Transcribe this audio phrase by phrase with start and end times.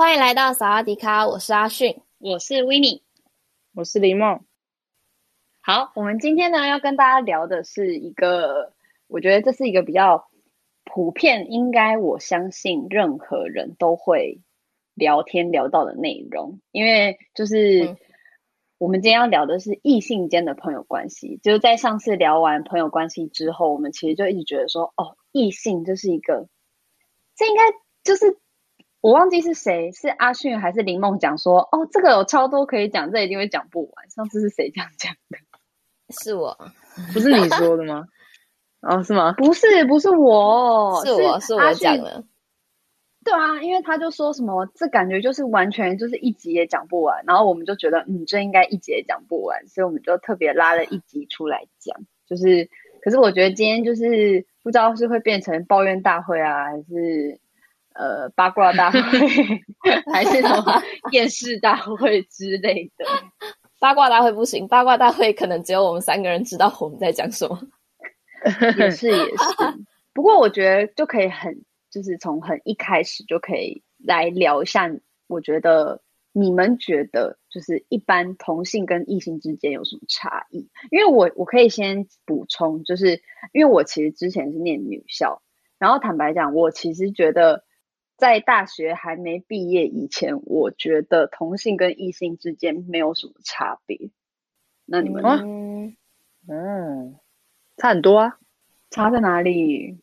[0.00, 3.02] 欢迎来到萨瓦迪卡，我是阿迅，我是 Winnie，
[3.74, 4.40] 我是林梦。
[5.60, 8.72] 好，我们今天呢要跟大家聊的是一个，
[9.08, 10.30] 我觉得这是一个比较
[10.84, 14.40] 普遍，应该我相信任何人都会
[14.94, 17.94] 聊天聊到的内容，因为就是
[18.78, 21.38] 我们今天要聊的是异性间的朋友关系。
[21.42, 26.48] 就是在上次聊完朋友关系之后，我们其实就一直觉得说，哦，异性就是一个，
[27.36, 27.64] 这应该
[28.02, 28.38] 就是。
[29.00, 34.10] 我忘记是谁，是阿迅还是林梦讲说，哦，这个有超多可以讲，这一定会讲不完。
[34.10, 35.38] 上次是谁这样讲的？
[36.10, 36.58] 是我，
[37.14, 38.04] 不是你说的吗？
[38.82, 39.32] 哦，是吗？
[39.38, 42.24] 不是，不是我，是我是，是我讲的。
[43.24, 51.96] 对啊，因为他就说什么，这感觉就是完全就是一集也讲不完，然后我们就觉得，嗯，这应该一集也讲不完，所以我们就特别拉了一集出来讲。
[52.26, 52.68] 就是，
[53.00, 57.40] 可是我觉得今天就是不知道是会变成抱怨大会啊，还是。
[57.92, 59.00] 呃，八卦大会
[60.12, 63.04] 还是什么电视大会之类的？
[63.80, 67.58] 八卦大会不行，八卦大会可能只有我们三个人知道我们在讲什么。
[68.78, 69.34] 也是也是，
[70.14, 74.90] 不过我觉得就可以很，就是从很一开始就可以来聊一下。
[75.26, 76.00] 我觉得
[76.32, 80.68] 你们觉得，就是一般同性跟异性之间有什么差异？
[80.90, 83.20] 因为我我可以先补充，就是
[83.52, 85.42] 因为我其实之前是念女校，
[85.78, 87.64] 然后坦白讲，我其实觉得。
[88.20, 94.10] 在大学还没毕业以前，我觉得同性跟异性之间没有什么差别。
[94.84, 95.40] 那你们呢？
[95.42, 95.96] 嗯，
[96.46, 97.16] 嗯，
[97.78, 98.36] 差很多啊。
[98.90, 100.00] 差在哪里？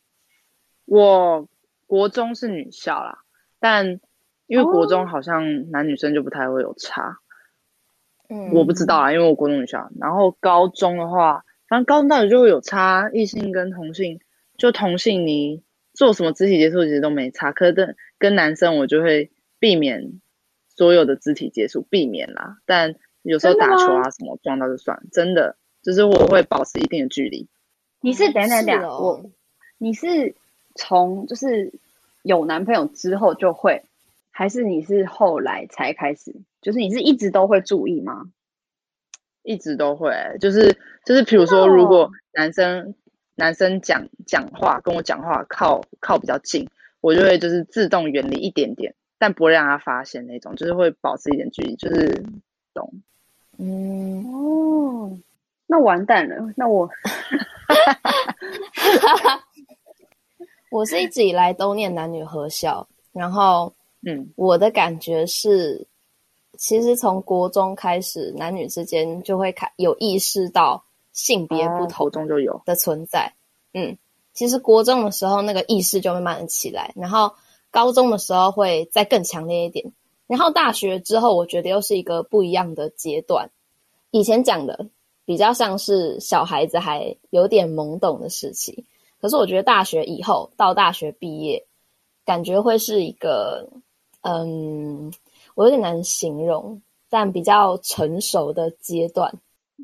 [0.84, 1.48] 我
[1.86, 3.20] 国中是女校啦，
[3.60, 4.00] 但
[4.48, 7.18] 因为国中好像男女生就不太会有差。
[8.28, 9.88] 嗯，我不知道啊，因为我国中女校。
[10.00, 14.20] 然后高中的话，反正高中到底就会有差，异性跟同性，
[14.56, 15.62] 就同性你。
[15.98, 20.20] 做什么肢体接触其实都没差，可是跟男生我就会避免
[20.68, 22.58] 所有的肢体接触，避免啦。
[22.66, 27.48] 但有时候打球啊什么撞到就算，真的就是我会保持一定的距离。
[28.00, 29.28] 你是等等等，我
[29.76, 30.36] 你是
[30.76, 31.72] 从就是
[32.22, 33.82] 有男朋友之后就会，
[34.30, 36.32] 还是你是后来才开始？
[36.62, 38.30] 就是你是一直都会注意吗？
[39.42, 42.94] 一直都会，就是就是比如说如果男生。
[43.38, 46.68] 男生讲讲话跟我讲话靠靠比较近，
[47.00, 52.20] 我就会就是自动远离一点点，但不会让他发现那种，就是会保持一点距离，就是
[52.74, 52.92] 懂。
[53.56, 55.16] 嗯哦，
[55.68, 56.90] 那完蛋了，那我，
[60.72, 63.72] 我是一直以来都念男女合校，然后
[64.04, 65.86] 嗯，我的感觉是，
[66.56, 70.82] 其实从国中开始，男女之间就会开有意识到。
[71.18, 73.34] 性别不同中就有的存在，
[73.74, 73.98] 嗯，
[74.32, 77.32] 其实国中的时候那个意识就会慢慢的起来，然后
[77.72, 79.92] 高中的时候会再更强烈一点，
[80.28, 83.50] 然后大学之后我觉得又是一个不一样的阶段。
[84.12, 84.86] 以前讲的
[85.24, 88.84] 比较像是小孩子还有点懵懂的时期，
[89.20, 91.66] 可是我觉得大学以后到大学毕业，
[92.24, 93.68] 感觉会是一个，
[94.20, 95.12] 嗯，
[95.56, 96.80] 我有点难形容，
[97.10, 99.34] 但比较成熟的阶段，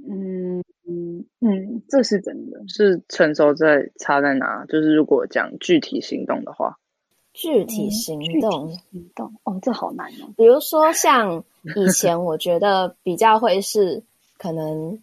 [0.09, 0.62] 嗯。
[0.87, 2.61] 嗯嗯，这是真的。
[2.69, 4.65] 是成熟在差在哪？
[4.67, 6.77] 就是如果讲具体行动的话，
[7.33, 10.28] 具体行动，嗯、行动哦，这好难哦。
[10.37, 11.43] 比如说像
[11.75, 14.03] 以前，我觉得比较会是
[14.37, 14.99] 可能，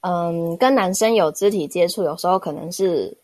[0.00, 3.16] 嗯，跟男生有肢体接触，有时候可能是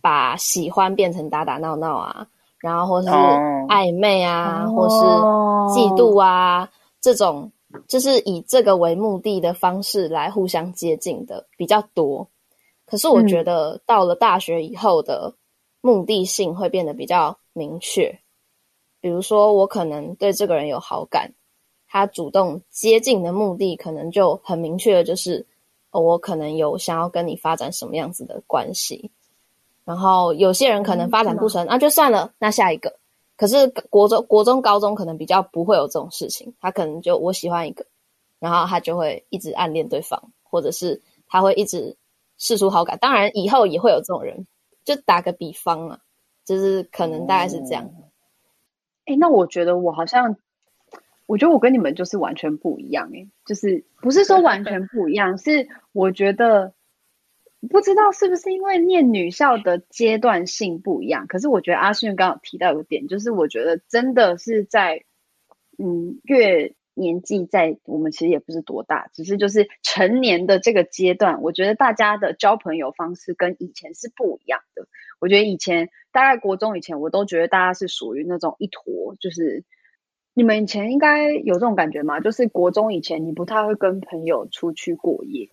[0.00, 2.26] 把喜欢变成打打闹闹啊，
[2.60, 4.94] 然后或是暧昧啊，哦、或是
[5.80, 6.68] 嫉妒啊、哦、
[7.00, 7.50] 这种。
[7.88, 12.28] 就是以这个为目的的方式来互相接近的比较多，
[12.86, 15.34] 可是我觉得到了大学以后的
[15.80, 18.18] 目的性会变得比较明确。
[19.00, 21.32] 比如说，我可能对这个人有好感，
[21.86, 25.46] 他主动接近的目的可能就很明确的，就是
[25.90, 29.10] 我可能有想要跟你发展什么样子的关系。
[29.84, 32.98] 然后有些人可能发展不成，那就算了，那下一个。
[33.36, 37.84] 可是国中、国中、高中可能比较不会有这种事情，他可能就我喜欢一个，
[38.38, 41.96] 然后他就会一直暗恋对方，或者是他会一直
[42.38, 42.98] 释出好感。
[42.98, 44.46] 当然以后也会有这种人，
[44.84, 45.98] 就打个比方啊，
[46.44, 47.90] 就是可能大概是这样。
[49.06, 50.36] 哎、嗯，那我觉得我好像，
[51.26, 56.72] 我觉得我跟你们就是完全不一样哎，就是不是说 完全不一样，是我觉得
[57.68, 61.26] 不知道是不是因为念女校的阶段性不一样。
[61.26, 65.04] 可是我觉得阿勋刚刚提到一个点，就是我觉得真的是在
[65.78, 66.74] 嗯越。
[66.96, 74.86] 年纪在我们其实也不是多大，只是就是成年的这个阶段，我觉得大家的交朋友方式跟以前是不一样的。
[75.18, 79.64] 我觉得以前大概国中以前，我都觉得大家是属于那种一坨，就是
[80.34, 82.20] 你们以前应该有这种感觉吗？
[82.20, 85.48] 就是国中以前你不太会跟朋友出去过夜，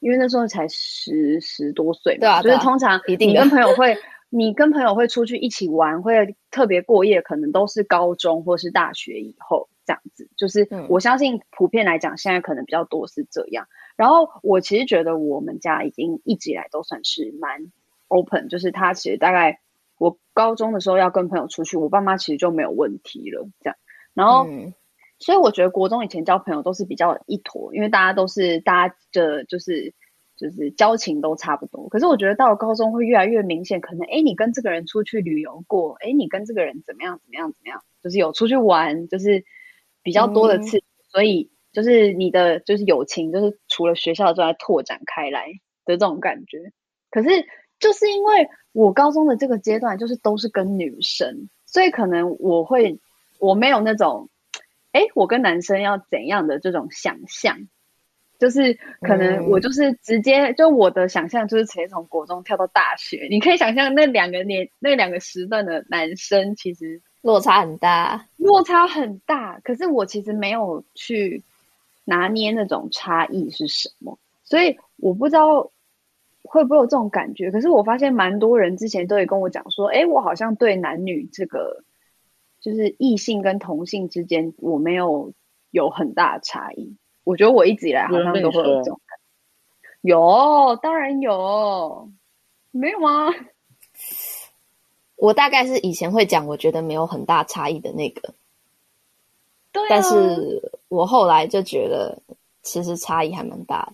[0.00, 3.96] 因为那时候才十十多岁嘛，对啊，就是通常你跟朋友会，
[4.30, 9.68] 你跟朋友会出去一起玩，会特别过夜，可能都是高中或是大学以后。
[9.88, 13.66] 这样子，就是我相信普遍来讲，现在可能比较多是这样。
[13.96, 17.72] 然后我其实觉得我们家已经一直以来都算是蛮
[18.08, 19.60] open，就是他其实大概
[19.96, 23.48] 我高中的时候要跟朋友出去，我爸妈其实就没有问题了。
[23.62, 23.76] 这样，
[24.12, 24.46] 然后
[25.18, 29.94] 所以我觉得国中以前交朋友都是比较一坨，因为大家都是大家的就是
[30.36, 31.88] 就是交情都差不多。
[31.88, 39.44] 可是我觉得到了高中会越来越明显，可能哎，你跟这个人出去旅游过，哎，你跟这个人怎么样怎么样怎么样，就是有出去玩，就是。
[40.00, 45.48] 比较多的次，嗯、所以就是你的就是友情，就是除了学校之外拓展开来
[45.84, 46.72] 的这种感觉。
[47.10, 47.28] 可是
[47.78, 52.98] 就是因为我高中的这个阶段，就是都是跟女生，所以可能我会
[53.38, 54.30] 我没有那种，
[54.92, 57.58] 哎，我跟男生要怎样的这种想象，
[58.38, 67.00] 就是可能我就是直接、嗯、就我的想象就是直接从国中跳到大学，你可以想象那两个年那两个时段的男生其实。
[67.20, 69.58] 落差很大，落差很大。
[69.64, 71.42] 可是我其实没有去
[72.04, 75.72] 拿捏那种差异是什么，所以我不知道
[76.44, 77.50] 会不会有这种感觉。
[77.50, 81.82] 可是我发现蛮多人之前都会跟我讲说，哎，我好像对男女这个
[82.68, 85.32] 就是异性跟同性之间，我没有
[85.70, 86.96] 有很大的差异。
[87.24, 89.24] 我觉得我一直以来好像都会有这种感觉。
[90.02, 92.10] 有，当然有，
[92.70, 93.34] 没有吗？
[95.16, 98.34] 我大概是以前会讲，我觉得没有很大差异的那个，
[99.72, 102.18] 对啊，但是我后来就觉得
[102.62, 103.92] 其实差异还蛮大的。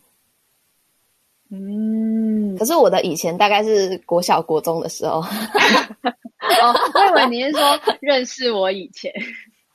[1.50, 7.60] 嗯，可是我的以前大概是国小国中的时候，哦，我以为你是说
[8.00, 9.12] 认识我以前，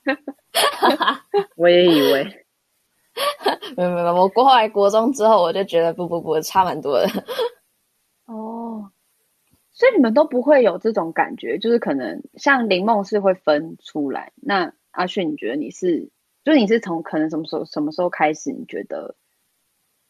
[1.56, 2.24] 我也以为，
[3.76, 7.08] 没有没有，我过后来国中之后，我就觉得不不不，差蛮多的。
[8.26, 8.90] 哦。
[9.72, 14.30] 所以你们都不会有这种感觉，就是可能像林梦是会分出来。
[14.34, 16.10] 那阿迅，你觉得你是，
[16.44, 19.16] 就是你是从可能什么时候什么时候开始，你觉得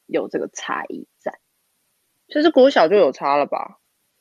[0.07, 1.07] 有这个差异
[2.31, 2.35] 在？
[2.35, 3.79] 其实国小就有差了吧？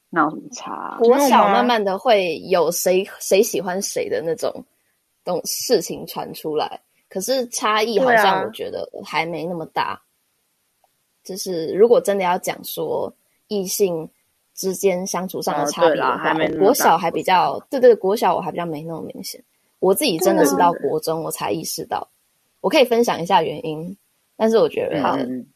[0.09, 0.97] 那有什么差？
[1.00, 4.51] 国小慢慢的会有谁谁喜欢谁的那种
[5.23, 10.01] 种事情传出来，可是差异好像我觉得还没那么大。
[10.81, 10.88] 啊、
[11.23, 13.13] 就是如果真的要讲说
[13.47, 14.09] 异性。
[14.56, 19.41] 之间相处上的差别的话，哦、国小还比较，对对，国小我还比较没那么明显。
[19.79, 22.06] 我自己真的是到国中我才意识到，
[22.59, 23.95] 我可以分享一下原因。
[24.35, 25.47] 但是我觉得，嗯、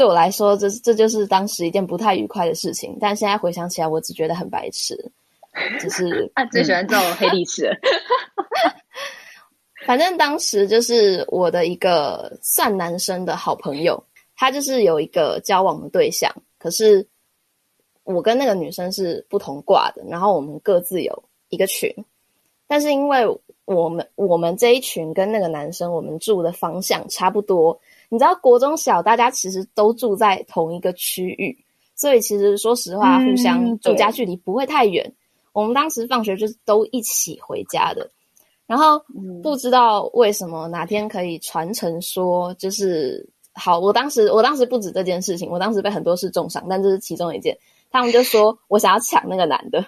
[0.00, 2.96] 对我来说，这这就是当时一件不太愉快的事情。
[2.98, 4.96] 但现在回想起来，我只觉得很白痴，
[5.78, 7.70] 只是 啊，最喜欢这种黑历史。
[9.84, 14.02] 反正当时就是我的一个算男生的好朋友，
[14.34, 17.06] 他就是有一个交往的对象，可是。
[18.04, 21.94] 我跟那个女生是不同挂的，然后我们各自有一个群，
[22.66, 23.24] 但是因为
[23.66, 27.78] 我们我们这一群跟那个男生我们住的方向差不多，
[28.10, 31.56] 你知道国中小大家其实都住在同一个区域，
[31.96, 35.02] 所以其实说实话，互相住家距离不会太远。
[35.06, 35.14] 嗯、
[35.52, 38.10] 我们当时放学就是都一起回家的，
[38.66, 39.02] 然后
[39.42, 47.56] 不知道为什么哪天可以传承说就是好，我当时我当时不止这件事情，我当时被很多事重伤，但这是其中一件。
[47.92, 49.84] 他们就说我想要抢那个男的，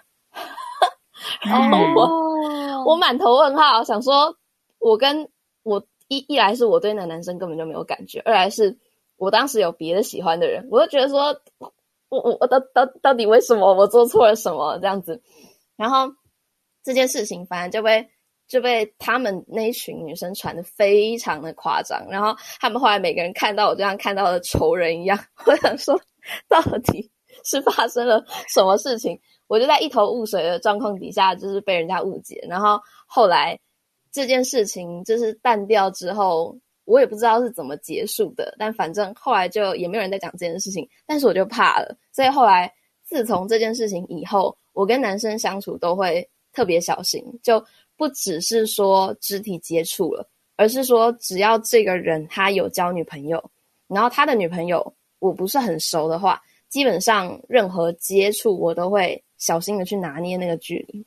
[1.43, 2.89] 然后我、oh.
[2.89, 4.37] 我满头问号，想说
[4.81, 5.29] 我跟
[5.63, 5.81] 我
[6.17, 8.77] 一一来是我对那男生根本就没有感觉，二来是
[9.17, 11.73] 我当时有别的喜欢的人，我就觉得说我
[12.09, 15.23] 我我到到到底为什么我做错了什么这样子，
[15.77, 16.13] 然后
[16.85, 18.09] 这件事情反正就被
[18.47, 25.99] 就被他们那一群女生传的非常的夸张，然后他们后来每个人看到我就像看到了仇人一样， 我想说
[26.49, 27.11] 到底。
[27.45, 29.19] 是发生了什么事情？
[29.49, 32.39] 我就在一头雾水的状况底下，就是被人家误解。
[32.47, 33.59] 然后后来
[34.13, 38.55] 这件事情就是淡掉之后，我也不知道是怎么结束的。
[38.59, 40.89] 但反正后来就也没有人在讲这件事情。
[41.07, 47.65] 但是我就怕了，所以后来自从这件事情以后，我跟男生相处都会特别小心，就
[47.97, 53.43] 不只是说肢体接触了，而是说只要这个人他有交女朋友，
[53.89, 61.05] 然后他的女朋友我不是很熟的话，基本上任何接触我都会小心的去拿捏那个距离。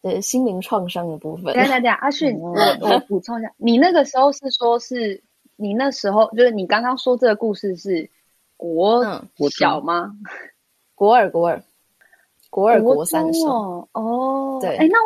[0.00, 1.54] 对，心灵创伤的部分。
[1.54, 5.22] 等等等，阿迅，我我补充一下，你那个时候是说是
[5.56, 8.08] 你那时候就是你刚刚说这个故事是
[8.56, 9.04] 国
[9.50, 10.12] 小吗？
[10.14, 10.24] 嗯
[10.94, 11.62] 国二，国二，
[12.50, 14.98] 国二，国三的哦，哦，对，哎，那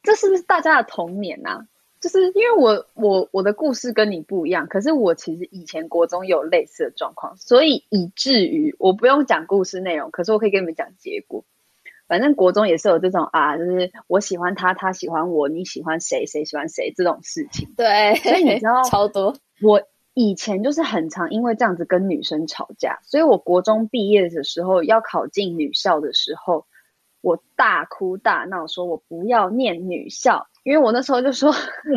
[0.00, 1.66] 这是不是大家的童年呐、啊？
[2.00, 11.44] 就是因为我我我的故事跟你不一样，可是我其实以前国中有类似的状况，所以以至于我不用讲故事内容，可是我可以跟你们讲结果。
[12.06, 17.72] 反正国中也是有这种啊，就是我喜欢他，他喜欢我，你喜欢谁，谁喜欢谁这种事情。
[17.76, 19.82] 对，所以你知道超多我。
[20.16, 26.66] 以前就是很常因为这样子跟女生吵架，所以我国中毕业的时候要考进女校的时候，
[27.20, 31.90] 我大哭大闹，说我不要念女校，因为我那时候就说，嗯，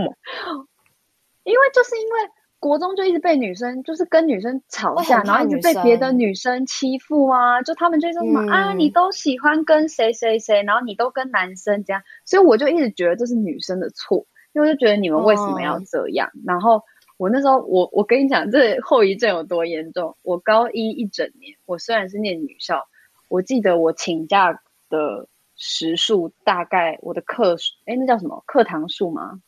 [1.46, 2.20] 因为就是因为
[2.60, 16.82] 国中就一直被女生就是跟女生吵架，然后一直被别的女生欺负啊，就他们就说什么、嗯、啊，你都喜欢跟谁谁谁，然后你都跟男生这样，所以我就一直觉得这是女生的错，因为我就觉得你们为什么要这样，哦、然后。
[17.20, 20.16] 我那时候，我我跟你讲，这后遗症有多严重。
[20.22, 22.88] 我高一一整年，我虽然是念女校，
[23.28, 29.42] 我记得我请假的时数大概我的课，哎，那叫什么课堂数吗？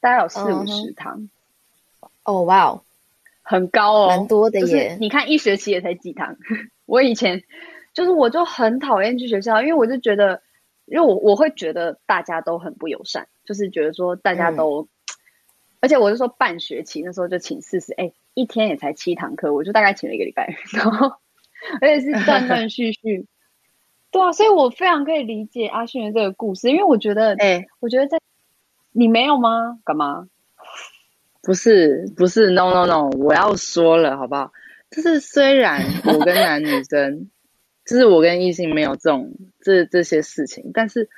[0.00, 1.28] 大概有四五十堂。
[2.24, 2.82] 哦，哇哦，
[3.42, 4.66] 很高哦，蛮多的耶。
[4.66, 6.36] 就是、你看一学期也才几堂。
[6.86, 7.42] 我以前
[7.94, 10.42] 就是我就很讨厌去学校，因为我就觉得，
[10.86, 14.82] 因为我我会觉得大家都很不友善，就是觉得说大家都。
[14.82, 14.88] 嗯
[15.82, 21.16] 而且我是说半学期那时候就请四十，哎，一天也才七堂课，我就大概请了一个礼拜， 然后
[21.80, 23.26] 而且是断断续续。
[24.12, 28.20] 对啊，所以我非常可以理解阿迅的这个故事，因为我觉得，哎，我觉得在
[28.92, 29.80] 你没有吗？
[29.84, 30.28] 干嘛？
[31.42, 34.52] 不是，不是，no no no，我要说了，好不好？
[34.90, 37.30] 就是虽然我跟男女生，
[37.84, 41.08] 就是我跟异性没有这种这这些事情，但是。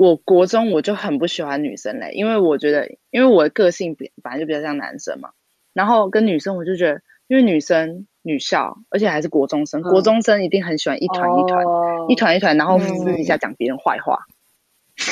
[0.00, 5.30] 我国中我就很不喜欢女生嘞，因为我觉得，因为我的个性比本来就比较像男生嘛，
[5.72, 14.16] 然后跟女生我就觉得，因为女生女校，而且还是国中生，嗯、国中生一定很喜欢一团一团，哦、一团一团，然后私底下讲别人坏话，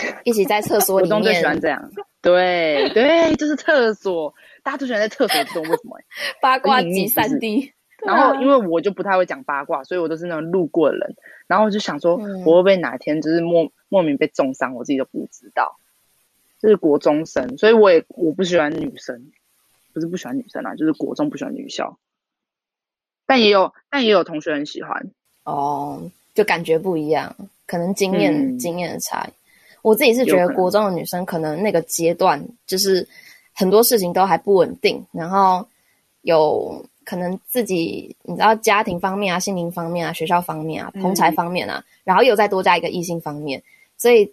[0.05, 1.91] 嗯、一起在厕所里面，国中最喜欢这样，
[2.27, 5.97] 对对，就是厕所，大家都喜欢在厕所中，为什么？
[6.43, 7.73] 八卦集三地。
[8.05, 11.15] 然后，因为我就不太会讲八卦，所以我都是那种路过的人。
[11.47, 15.79] 然后我就想说，我会不会哪天就是莫莫名被重伤，我自己都不知道。
[16.59, 19.31] 这是国中生，所以我也我不喜欢女生，
[19.93, 21.99] 不是不喜欢女生啊，就是国中不喜欢女校。
[23.25, 25.11] 但也有，但也有同学很喜欢。
[25.45, 29.33] 哦，就感觉不一样，可能经验、嗯、经验的差异。
[29.87, 33.07] 我自己是觉得国中的女生可能那个阶段就是
[33.53, 35.65] 很多事情都还不稳定，然后
[36.23, 36.85] 有。
[37.09, 43.63] 可能自己你知道家庭方面啊、心灵方面啊、学校方面啊、同才方面啊，嗯、然后又再多加一个异性方面，
[43.97, 44.29] 所以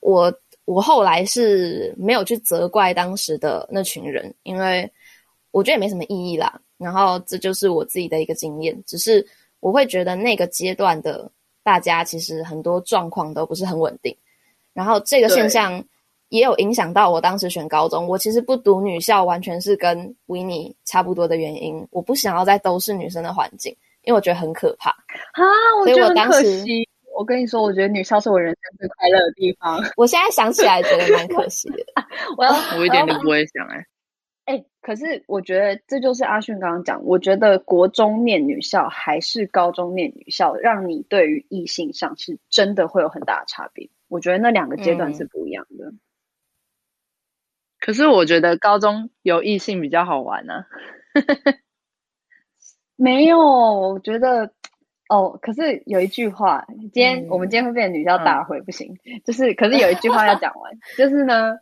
[0.00, 0.30] 我
[0.66, 4.86] 我后来是没有去责怪当时的那群人，因为
[5.50, 6.60] 我觉得也没什么意义啦。
[6.76, 9.26] 然后这就是我自己的一个经验，只是
[9.60, 11.26] 我会觉得那个阶段的
[11.62, 14.14] 大家其实很多状况都不是很稳定，
[14.72, 15.84] 然后这个现象。
[16.30, 18.06] 也有影响到我当时选高中。
[18.06, 21.84] 我其实不读女校，完全是跟维尼差不多的原因。
[21.90, 25.42] 我不想要在都是女生的环境，因为我觉得很可怕啊！
[25.80, 26.88] 我觉得很可惜。
[27.18, 29.82] 我跟你说，我觉得女校是我人生最快乐的地方。
[29.96, 31.78] 我现在想起来觉得蛮可惜的。
[32.38, 33.86] 我要 我一点都不会想哎、欸。
[34.44, 43.90] 哎、欸，可是我觉得这就是阿迅刚刚讲，我觉得国中念女校还是高中念女校，让你对于异性上是真的会有很大的差别。
[44.10, 45.86] 我觉得那两个阶段是不一样的。
[45.86, 46.00] 嗯
[47.82, 50.66] 可是我觉得高中有异性比较好玩呢、啊。
[52.94, 54.52] 没有，我觉得
[55.08, 55.38] 哦。
[55.40, 58.98] 可是有一句话，今天、嗯、我们今天会变成女校大会，嗯、不行。
[59.24, 61.56] 就是，可是有一句话要讲完， 就是呢，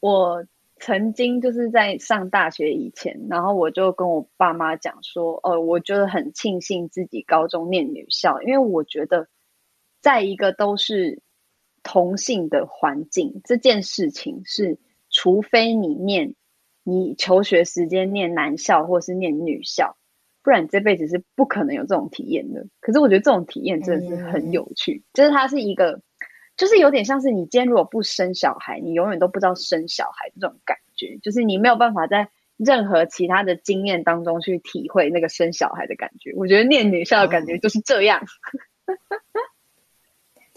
[0.00, 0.44] 我
[0.78, 9.26] 曾经就是在上大学以前，然后我就跟我爸妈讲说，哦，我觉得很庆幸自己高中念女校，因为我觉得
[10.02, 11.22] 在一个都是
[11.88, 14.78] 同性的环境，这件事情是。
[15.10, 16.34] 除非你念，
[16.84, 19.96] 你求学时间念男校或是念女校，
[20.42, 22.66] 不然你这辈子是不可能有这种体验的。
[22.80, 26.02] 可是我觉得这种体验真的是很有趣，嗯、就是它是一个，
[26.58, 32.28] 就是有点像是你今天如果不生小孩，你永远都不知道生小孩这种感觉，就是你没有办法在
[32.58, 36.34] 任何其他的经验当中去体会那个生小孩的感觉。
[36.36, 38.26] 我觉得念女校的感觉就是这样。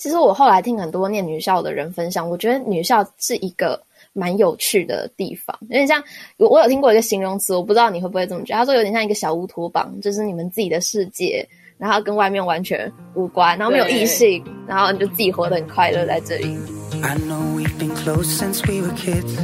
[0.01, 3.79] 其实我后来听很多念女校的人分享，我觉得女校是一个
[4.13, 6.03] 蛮有趣的地方，有点像
[6.37, 8.57] 我我有听过一个形容词，我不知道你会不会这么觉得。
[8.57, 11.47] 他说有点像一个小乌托邦，就是你们自己的世界。
[11.77, 16.57] 然后跟外面完全无关，然后没有异性，然后你就自己活得很快乐在这里。
[17.03, 19.35] I know we've been close since we were kids,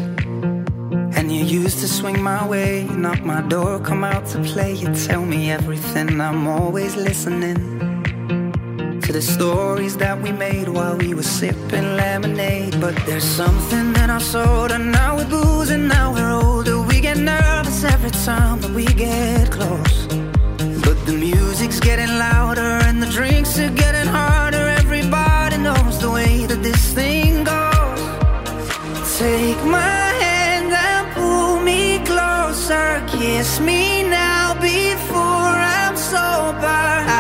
[1.14, 4.74] and you used to swing my way, knock my door, come out to play.
[4.74, 7.87] You tell me everything, I'm always listening
[9.08, 12.76] to the stories that we made while we were sipping lemonade.
[12.82, 16.82] But there's something in our soul, and now we're booze, and now we're older.
[16.82, 19.98] We get nervous every time that we get close.
[20.86, 24.68] But the music's getting louder and the drinks are getting harder.
[24.84, 28.02] Everybody knows the way that this thing goes.
[29.18, 32.88] Take my hand and pull me closer.
[33.08, 37.17] Kiss me now before I'm sober.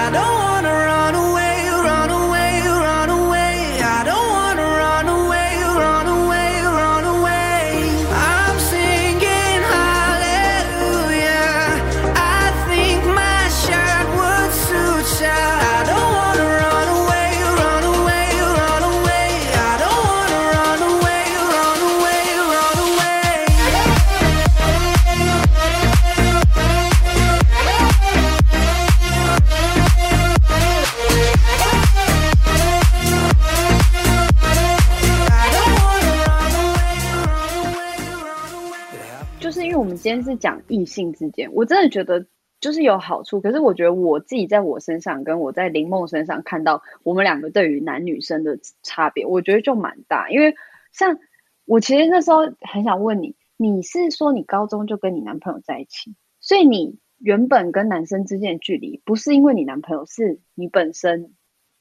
[40.07, 42.25] 今天是讲异性之间，我真的觉得
[42.61, 43.41] 就是有好处。
[43.41, 50.29] 可是我觉得我自己在我身上，跟我在林梦身上看到我们两个对于男女生的差别，我觉得就蛮大。
[50.29, 50.55] 因为
[50.93, 51.19] 像
[51.65, 61.33] 我其实那时候很想问你，你是说你高中就跟你男朋友在一起，所以你原本跟男生之间的距离不是因为你男朋友，是你本身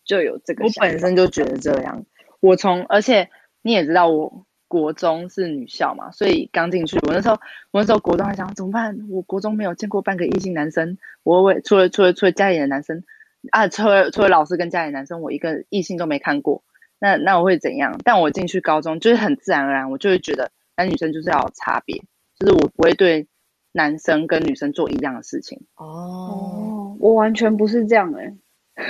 [0.04, 0.64] 就有这个？
[0.64, 2.04] 我本身就觉得这样。
[2.40, 3.30] 我从而且
[3.62, 4.45] 你也知道我。
[4.68, 7.34] 国中是女校嘛，所以刚进去，我那时候，
[7.70, 8.98] 我那时候国中还想怎么办？
[9.10, 13.04] 我国中没有见过半个异性男生，我为除了除了除了家里的男生
[13.52, 16.64] 啊，除了除了老师跟家里的男生，我一个异性都没看过。
[16.98, 17.98] 那那我会怎样？
[18.04, 22.02] 但我进去高中就是很自然而然，我就会觉得男女生就是要有差别，
[22.38, 23.28] 就是我不会对
[23.72, 25.66] 男生跟女生做一样的事情。
[25.76, 28.34] 哦，我完全不是这样哎、欸，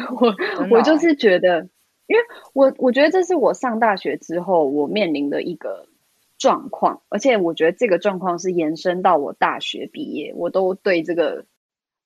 [0.21, 0.35] 我
[0.71, 1.69] 我就是觉得。
[2.07, 5.89] 因为我我觉得这是我上大学之后我面临的一个
[6.39, 11.47] 状况，而且我觉得这个状况是延伸到我大学毕业，我都对这个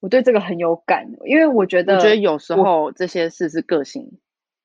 [0.01, 4.19] 我对这个很有感，因为我觉得我觉得有时候这些事是个性，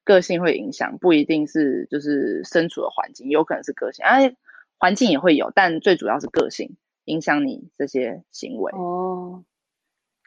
[0.05, 4.35] 个性会影响，不一定是就是身处的环境，有可能是个性，哎，
[4.77, 8.71] 环境也会有，但最主要是个性影响你这些行为。
[8.71, 9.43] 哦，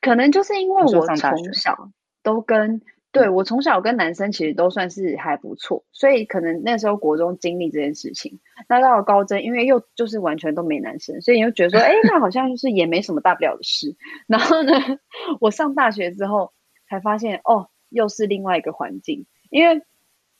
[0.02, 1.16] 可能就是因为我从
[1.54, 1.90] 小
[2.22, 2.82] 都跟。
[3.10, 13.96] 对，我从小跟男生其实都算是还不错，所以可能那时候国中经历这件事情，那到了高中，因为又就是完全都没男生，所以你就觉得说， 哎，那好像就是也没什么大不了的事。
[14.26, 14.72] 然后呢，
[15.40, 16.52] 我上大学之后
[16.88, 19.26] 才发现，哦，又是另外一个环境。
[19.50, 19.82] 因为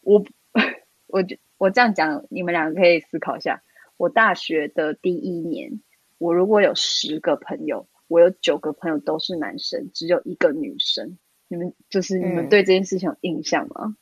[0.02, 0.22] 我，
[1.08, 1.24] 我
[1.56, 3.62] 我这样讲，你们两个可以思考一下。
[3.96, 5.80] 我大学的第一年，
[6.18, 11.18] 我如果有十个朋友，我有九个朋友都是男生，只有一个女生。
[11.48, 13.86] 你们就是你们对这件事情有印象吗？
[13.86, 13.96] 嗯、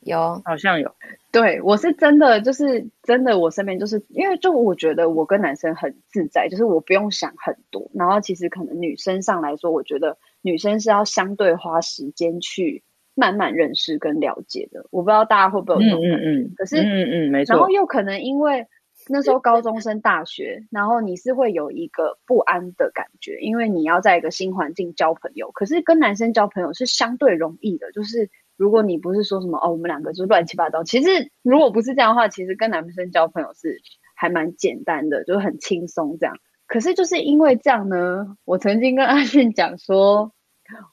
[0.00, 0.94] 有，好像有。
[1.32, 7.90] 对，我是真的，就是真的，我身边就是因为就我觉得我跟男生很自在，就是我不用想很多。
[7.94, 12.82] 然后其实可能女生上来说，我觉得女生是要相对花时间去
[13.14, 14.86] 慢慢认识跟了解的。
[14.90, 16.24] 我不知道大家会不会有这种感觉？
[16.24, 17.54] 嗯嗯，可是嗯嗯没错。
[17.54, 18.66] 然后又可能因为。
[19.08, 25.52] 那时候高中升大学，然后你是会有一个不安的感觉，因为你要在一个新环境交朋友。
[25.52, 30.82] 可是跟男生交朋友是相对容易的，就是如果你不是说什么哦，我们两个就乱七八糟。
[30.82, 33.80] 其实如果不是这样的话，其实跟男生交朋友是
[34.16, 36.36] 还蛮简单的，就是很轻松这样。
[36.66, 40.32] 可是就是因为这样呢，我曾经跟阿迅讲说，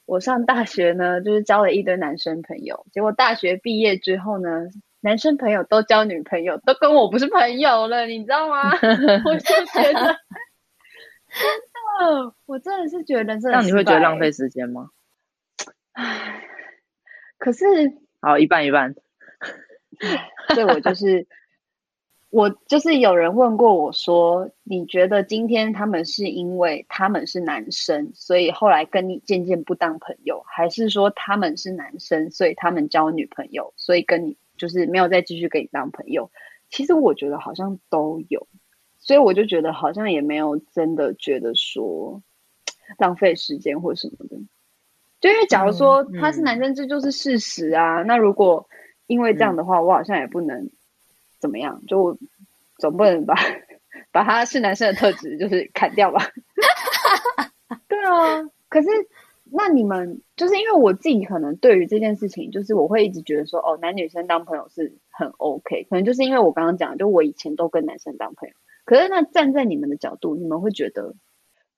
[0.06, 4.68] 我上大学呢，就是交了一堆男生朋友，结果大学毕业之后呢。
[5.04, 8.70] 男生朋友都交女朋友，都跟我不是朋友了，你知道吗？
[9.26, 11.44] 我就觉得，真
[12.00, 14.88] 的，我真的是觉得这样，你会觉得浪费时间吗？
[15.92, 16.42] 唉，
[17.36, 17.66] 可是，
[18.22, 18.94] 好，一半一半。
[20.54, 21.26] 对，我就是，
[22.30, 34.38] 我就是有人问过我说，你觉得今天他们是因为他们是男生，所以后来跟你渐渐不当朋友，还是说他们是男生，所以他们交女朋友，所以跟你？
[34.56, 36.30] 就是没有再继续跟你当朋友，
[36.70, 38.46] 其实我觉得好像都有，
[38.98, 42.22] 所以我就觉得好像也没有真的觉得说
[42.98, 44.36] 浪费时间或什么的。
[45.20, 48.02] 就因为假如说他是男生，这就是事实啊。
[48.02, 48.68] 那如果
[49.06, 50.70] 因为这样的话，我好像也不能
[51.38, 52.18] 怎么样，就
[52.78, 53.34] 总不能把
[54.12, 56.20] 把他是男生的特质就是砍掉吧。
[57.88, 58.88] 对啊，可是。
[59.56, 68.54] 那你们就是因为我自己可能对于这件事情，就是我会一直觉得说，哦，男女生当朋友是很 OK，可能就是因为我刚刚讲，就我以前都跟男生当朋友。
[68.84, 71.14] 可是那站在你们的角度，你们会觉得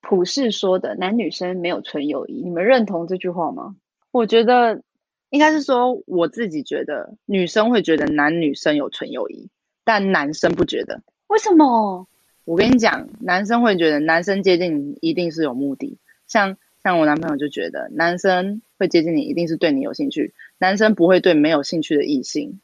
[0.00, 3.76] 普世说的男女生没有纯友谊，你们认同这句话吗？
[4.10, 4.82] 我觉得
[5.28, 9.50] 应该是说，我自己觉得女生会觉得男女生有纯友谊，
[9.84, 11.02] 但男生不觉得。
[11.26, 12.08] 为什么？
[12.46, 16.56] 我跟你讲，男生会觉得男生接近你一定是有目的，像。
[16.86, 20.34] 像我男朋友就觉得，男生会接近你，一定是对你有兴趣。
[20.58, 22.60] 男生不会对没有兴趣的异性，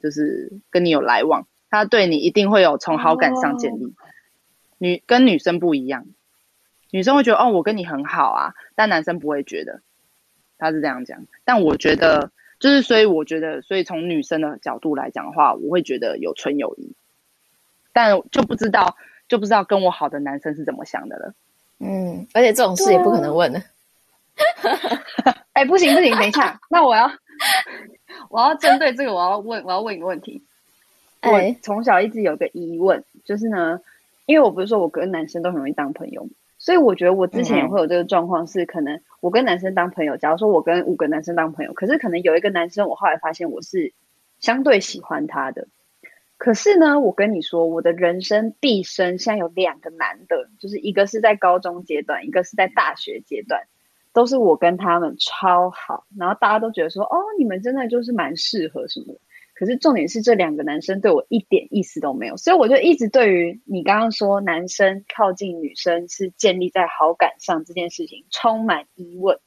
[0.00, 1.46] 就是跟你有来往。
[1.68, 3.92] 他对你一定会有从好感上建立。
[4.78, 6.06] 女跟女生不一样，
[6.90, 9.82] 女生会觉得哦，我跟你很好啊，但男生不会觉得。
[10.56, 16.94] 他是这样讲，但我觉得就是，所以我觉得，所以从女生的角度来讲的话，我会觉得有纯友谊，
[17.92, 18.96] 但就不知道
[19.28, 21.34] 就不知道跟我好的男生是怎么想的了。
[21.78, 23.62] 嗯，而且这种事也不可能问的。
[25.52, 27.10] 哎、欸，不行不行，等一下，那我要
[28.28, 30.42] 我要针对这个，我要问我要问一个问题。
[31.20, 33.80] 欸、我从小一直有个疑问，就是呢，
[34.26, 43.92] 因为我不是说我跟男生都很容易当朋友，所以我觉得我之前也会有这个状况，是可能我跟男生当朋友，假如说我跟五个男生当朋友，可是可能有一个男生，我后来发现我是
[44.40, 45.66] 相对喜欢他的。
[46.46, 53.62] 可是呢，我跟你说，我的人生毕生现在有两个男的，就是一个是在高中阶段，一个是在大学阶段，
[54.12, 59.20] 都是我跟他们超好，然后大家都觉得说，哦，你们真的就是蛮适合什么的。
[59.56, 69.40] 可是重点是这两个男生对我一点意思都没有，所以我就一直对于你刚刚说男生靠近女生是建立在好感上这件事情充满疑问。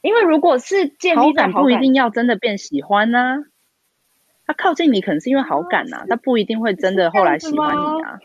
[0.00, 3.38] 因为如果是建立在好感，不一定要真的变喜欢呢、
[4.50, 8.18] 他靠近你可能是因为好感呐、啊，他不一定会真的后来喜欢你啊。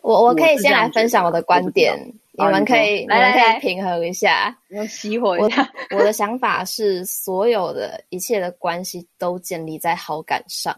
[0.00, 1.98] 我我可以先来分享我的观点，
[2.38, 5.68] 你们可以你们可以平衡一下，我熄火一下。
[5.90, 10.72] 我的想法是，所有的一切的关系都建立在好感上，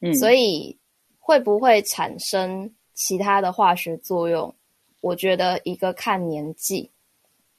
[0.00, 0.78] 嗯，所以
[1.18, 4.54] 会不会产生其他的化学作用？
[5.00, 6.88] 我觉得一个看年纪，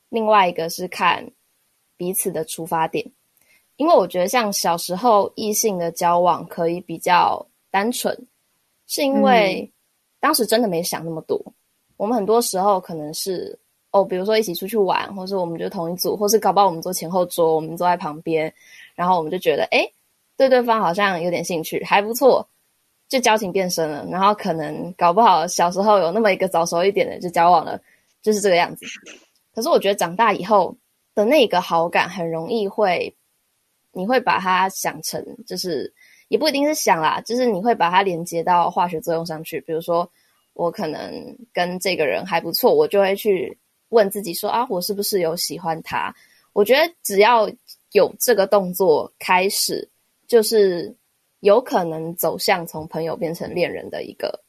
[0.08, 1.30] 另外一个是看
[1.98, 3.06] 彼此的出发点。
[3.78, 8.16] 因为我觉得，像小时候异性的交往可以比较单纯，
[8.88, 9.70] 是因为
[10.20, 11.36] 当时真的没想那么多。
[11.46, 11.54] 嗯、
[11.98, 13.58] 我们很多时候可能是
[13.92, 18.54] 哦，比如说一起出去玩，或是我们就同一组，或是搞不好我们坐前后桌，我们坐在旁边，
[18.94, 19.84] 然后我们就觉得哎，
[20.38, 22.48] 对对方好像有点兴趣，还不错，
[23.10, 24.06] 就交情变深了。
[24.12, 27.82] 然后可能搞不好小时候有那么一个早熟一点的就交往了，
[28.22, 28.86] 就是这个样子。
[29.56, 30.76] 可是我觉得长大以后
[31.16, 33.12] 的那个好感很容易会。
[33.94, 35.92] 你会把它想成，就是
[36.28, 39.62] 也不一定是想啦，就是你会把它连接到化学作用上去。
[39.62, 40.10] 比如说，
[40.54, 41.14] 我可能
[41.54, 43.58] 跟这个人还不错，我就会去
[43.90, 46.14] 问自己说啊，我是不是有喜欢他？
[46.54, 47.50] 我觉得只要
[47.92, 49.88] 有这个动作开始，
[50.28, 50.96] 就是
[51.40, 54.44] 有可能走向从朋友变成恋人的一个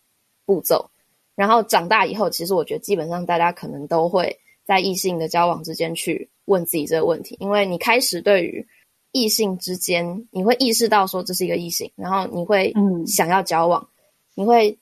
[0.45, 0.91] 步骤。
[1.35, 8.65] 然后长大以后，其实我觉得基本上大家可能都会在异性的交往之间去问自己这个问题，因为你开始对于
[9.15, 12.75] 异性之间，你会意识到说这是一个异性，然后你会
[13.07, 13.89] 想要交往，嗯、
[14.35, 14.77] 你会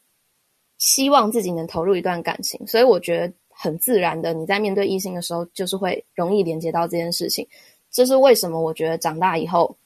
[0.79, 7.47] 希望自己能投入一段感情，所以我觉得很自然的，你在面对异性的时候，就是会容易连接到这件事情。
[7.91, 8.59] 这是为什么？
[8.59, 9.77] 我觉得长大以后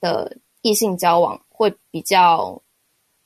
[0.00, 2.60] 的异性交往会比较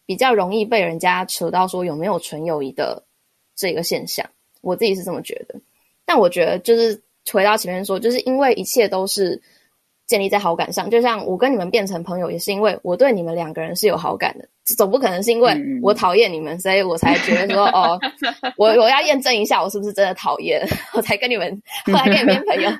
[0.04, 3.02] 比较容易被人家扯到说有没有纯友谊的
[3.54, 4.28] 这个现象。
[4.60, 5.58] 我自己是这么觉得，
[6.04, 9.40] 但我觉得就是回到前面说，就是因为一切都是。
[10.06, 17.98] 建立在好感上，就像我跟你们变成朋友，也是因为我对你们两个人是有好感的，总不可能是因为我讨厌你们，所以我才觉得说 哦，
[18.56, 20.64] 我我要验证一下我是不是真的讨厌，
[20.94, 22.70] 我才跟你们 后来跟你们变朋友。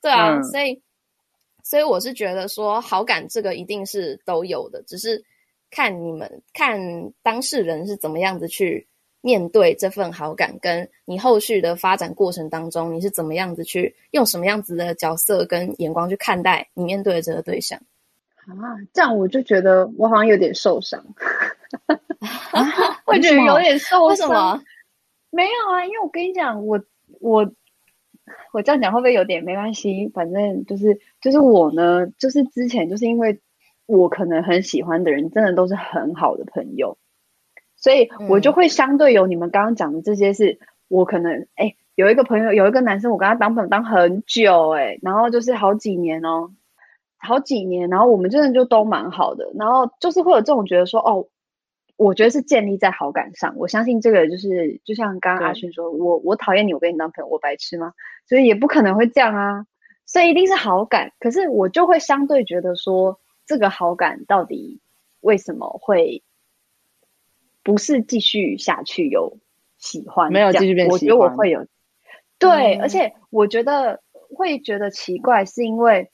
[0.00, 0.82] 对啊，所以
[1.64, 5.24] 所以我是觉得说好感这个一定是都有的，只是
[5.70, 6.78] 看你们看
[7.22, 8.86] 当事人是怎么样子去。
[9.22, 17.80] 面对这份好感，跟你后续的发展过程当中，你是怎么样子去用什么样子的角色跟眼光去看待你面对的这个对象
[18.46, 18.76] 啊？
[18.92, 21.02] 这样我就觉得我好像有点受伤，
[23.06, 24.08] 会觉得有点受伤。
[24.08, 24.62] 为什么？
[25.30, 26.78] 没有啊，因为我跟你讲，我
[27.20, 27.50] 我
[28.52, 30.08] 我这样讲会不会有点没关系？
[30.12, 33.40] 反正就是就是我呢，就是之前就是因为
[33.86, 36.98] 我可能很喜欢的人，真的都是很好的朋友。
[37.82, 46.52] 所以我就会相对有你们刚刚讲的这些是，是、嗯、我可能哎、欸，有一个朋友，有一个男生，我跟他当朋友当很久、欸，哎，然后就是好几年哦，
[47.18, 51.26] 好几年，然后我们真的就都蛮好的，然后就是会有这种觉得说，哦，
[51.96, 57.92] 我觉得是建立在好感上，我相信这个就是，就像刚刚阿勋说，我我讨厌你，我跟你当朋友，我白痴吗？
[58.28, 59.66] 所以也不可能会这样啊。
[60.04, 64.80] 所以一定是好感，可是我就会相对觉得说，这个好感到底
[65.20, 66.22] 为什么会
[67.62, 69.38] 不是继续下去有
[69.78, 70.32] 喜欢？
[70.32, 70.94] 没有继续变喜欢。
[70.94, 71.66] 我觉得我会有，
[72.38, 74.00] 对，嗯、而且我觉得
[74.36, 76.10] 会觉得奇怪，是因为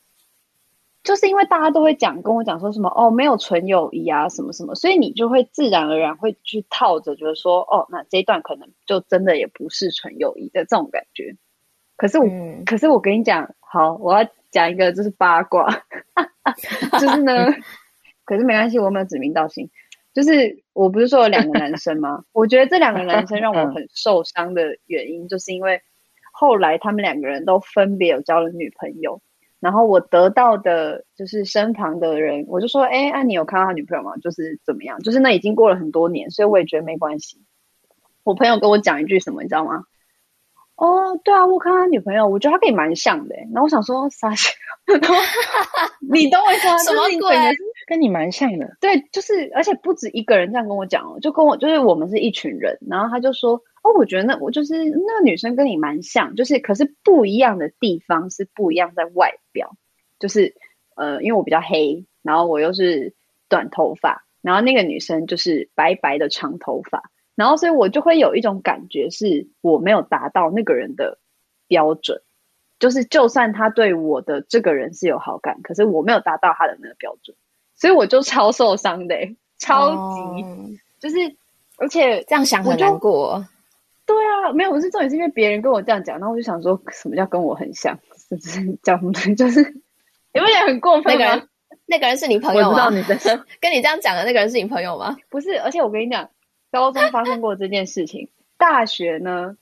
[1.03, 11.37] 就是因为大家都会讲跟我讲说什么哦，没有纯友谊啊，什么什么，所以你就会自然而然会去套着，觉得说哦，那这一段可能就真的也不是纯友谊的这种感觉。
[11.97, 13.55] 可是我，嗯、可是我跟你讲。
[13.71, 15.69] 好，我要讲一个，就是八卦，
[16.99, 17.49] 就是呢，
[18.25, 19.69] 可是没关系，我没有指名道姓。
[20.15, 22.25] 就是我不是说有两个男生吗？
[22.33, 25.81] 我觉得这两个男生让我很受伤的原因，就是因为
[26.33, 29.21] 后来他们两个人都分别有交了女朋友，
[29.61, 34.17] 然后我得到的就是身旁的人，我就说，哎，那、啊、你有看到他女朋友吗？
[34.23, 34.99] 就是怎么样？
[35.01, 37.43] 就是那已经过了很多年，所以我也觉得没关系。
[38.25, 39.85] 我朋友跟我讲一句什么，你知道吗？
[40.79, 43.35] 哦，对啊，我看他女朋友，我觉得他跟你蛮像的。
[43.53, 44.31] 然后我想说，啥？
[46.09, 46.79] 你懂我意思吗？
[46.79, 47.37] 什么鬼？
[47.89, 48.77] 跟你蛮像的。
[48.81, 52.79] 对，就是，而且不止一个人这样跟我讲哦，就跟我，就是我们是一群人。
[52.89, 59.73] 然后他就说，哦，我觉得那我就是那个女生跟你蛮像，就是可是不一样的地方是不一样在外表，
[60.21, 60.55] 就是
[60.95, 63.15] 呃，因为我比较黑，然后我又是
[63.49, 67.03] 短头发，然后那个女生就是白白的长头发。
[67.39, 71.19] 然后，所以我就会有一种感觉，是我没有达到那个人的
[71.69, 72.21] 标准，
[72.81, 77.37] 就是就算他对我的这个人是有好感，可是我没有达到他的那个标准，
[77.77, 79.15] 所以我就超受伤的，
[79.57, 81.17] 超级，哦、就是，
[81.77, 83.47] 而且这样想很难过。
[84.05, 87.97] 对啊，没有，我是重点是因为别人跟我这样讲，然后我就想说，什么叫跟我很像？
[88.17, 89.13] 是不是叫什么？
[89.37, 89.63] 就是
[90.33, 91.17] 有没有很过分？
[91.17, 91.49] 那个人，
[91.87, 92.69] 那个人是你朋友吗？
[92.71, 95.17] 我知道你的跟你这样讲的那个人是你朋友吗？
[95.29, 96.29] 不是，而且我跟你讲。
[96.79, 99.57] 高中发生过这件事情， 大学呢，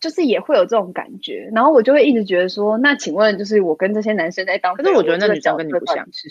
[0.00, 6.28] 就是也会有这种感觉，然后我就会一直觉得说，那请问，就是我跟这些男生在当，可是我觉得那女生跟你不像，是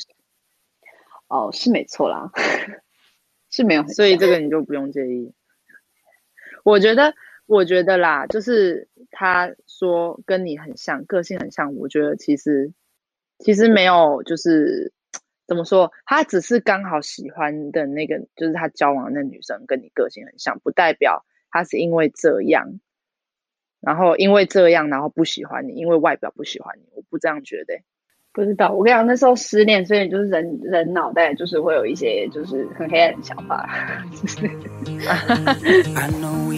[1.28, 2.32] 哦，是没错啦，
[3.50, 5.34] 是没有，所以这个你就不用介意。
[6.64, 7.14] 我觉得，
[7.46, 12.72] 我觉得啦，就是他说跟你很像，个性很像，我觉得其实
[13.40, 14.94] 其实没有，就是。
[15.48, 15.92] 怎么说？
[16.06, 22.80] 他只是刚好喜欢的那个，就是他交往的那女生跟你个性很像，不代表他是因为这样，
[23.82, 27.82] 然后因为这样，然后不喜欢你，因为外表不喜欢你，我不这样觉得。
[28.36, 33.70] 不知道，我跟你讲，那时候失恋，所以就是人人脑袋就是会有一些就是很黑暗的想法。
[35.96, 36.52] I know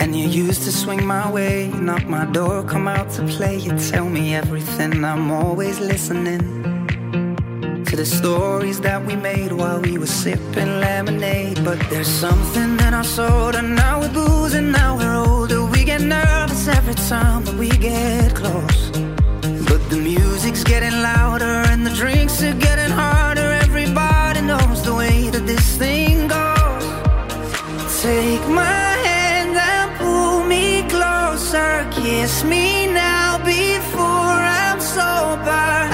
[0.00, 3.56] And you used to swing my way, knock my door, come out to play.
[3.58, 6.40] You tell me everything, I'm always listening
[7.84, 11.62] to the stories that we made while we were sipping lemonade.
[11.64, 15.64] But there's something in our soul, and now we're boozing, now we're older.
[15.66, 18.90] We get nervous every time that we get close.
[19.68, 23.48] But the music's getting louder, and the drinks are getting harder.
[23.66, 26.84] Everybody knows the way that this thing goes.
[28.02, 28.79] Take my
[31.90, 35.89] kiss me now before I'm sober.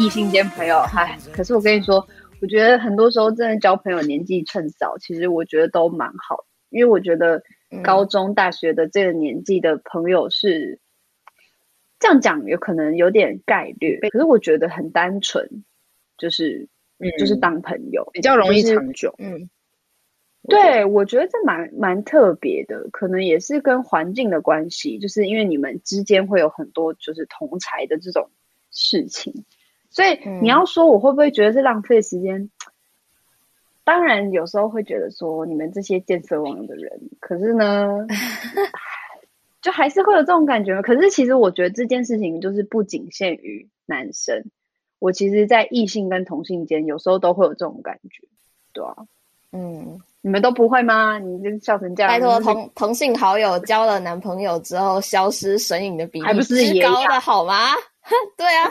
[0.00, 2.08] 异性间朋友，嗨，可是我跟你说，
[2.40, 7.42] 我觉得很多时候真的交朋友年纪趁早，其实我觉得都蛮好，因为我觉得
[7.84, 10.80] 高中、大学的这个年纪的朋友是、嗯、
[11.98, 15.46] 这样讲，有可能有点概率，可是我觉得很单纯，
[16.16, 16.66] 就是、
[16.98, 19.50] 嗯、就是当朋友比较容易长久，就是、嗯。
[20.48, 28.30] 对，我觉得这蛮蛮特别的，可能也是跟环境的关系，就是因为你们之间会有很多就是同才的这种
[28.70, 29.44] 事情，
[29.90, 32.36] 所以你要说我会不会觉得是浪费时间？
[32.42, 32.50] 嗯、
[33.84, 38.06] 当然有时候会觉得说你们这些建色网的人，可是呢，
[39.60, 40.80] 就还是会有这种感觉。
[40.82, 44.44] 可是其实我觉得这件事情就是不仅限于男生，
[44.98, 48.26] 我其实，在异性跟同性间有时候都会有这种感觉，
[48.72, 48.94] 对啊，
[49.52, 50.00] 嗯。
[50.22, 51.18] 你们都不会吗？
[51.18, 52.12] 你就笑成这样。
[52.12, 57.70] 拜托，同同性好友交了男朋友之后，消失神隐的比例还不是高的好吗？
[58.36, 58.70] 对啊，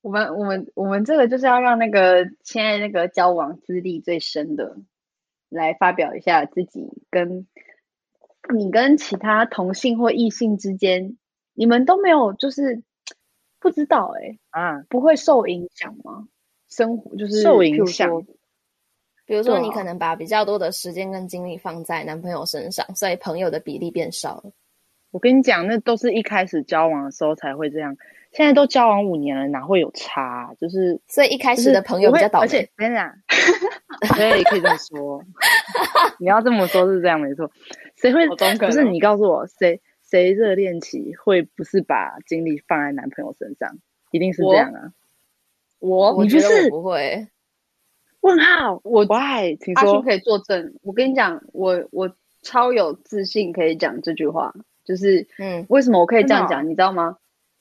[0.00, 4.76] 我们我们我们这个就是要让那个现在那个交往资历最深的
[5.48, 7.46] 来发表一下自己跟
[8.54, 11.16] 你跟其他同性或异性之间，
[11.54, 12.82] 你们都没有就是
[13.58, 16.28] 不知道哎、欸、啊，不会受影响吗？
[16.68, 18.24] 生活就是受影响。
[19.26, 24.52] 比如说，你可能把比较多的时间跟精力放在男朋友身上，所以朋友的比例变少了。
[25.10, 27.94] 我跟你讲，那都是一开始交往的时候才会这样，
[28.38, 30.54] 现在都交往五年了，哪会有差？
[30.60, 32.44] 就是所以一开始的朋友比较倒霉。
[32.44, 33.12] 而且真的，
[34.14, 35.24] 对，可以这么说。
[36.20, 37.50] 你要这么说，是这样没错。
[37.96, 38.28] 谁会？
[38.28, 43.76] 不是你告诉我，谁谁热恋期会不是把精力放在男朋友身上？
[44.12, 44.92] 一定是这样啊。
[45.80, 47.26] 我你觉得我不会。
[48.20, 49.56] 问号，我不爱。
[49.56, 50.74] 请说阿勋可以作证。
[50.84, 56.64] 我跟你讲，我我超有自信可以讲这句话，就是嗯，为什么我可以这样讲？
[56.68, 57.16] 你知道吗？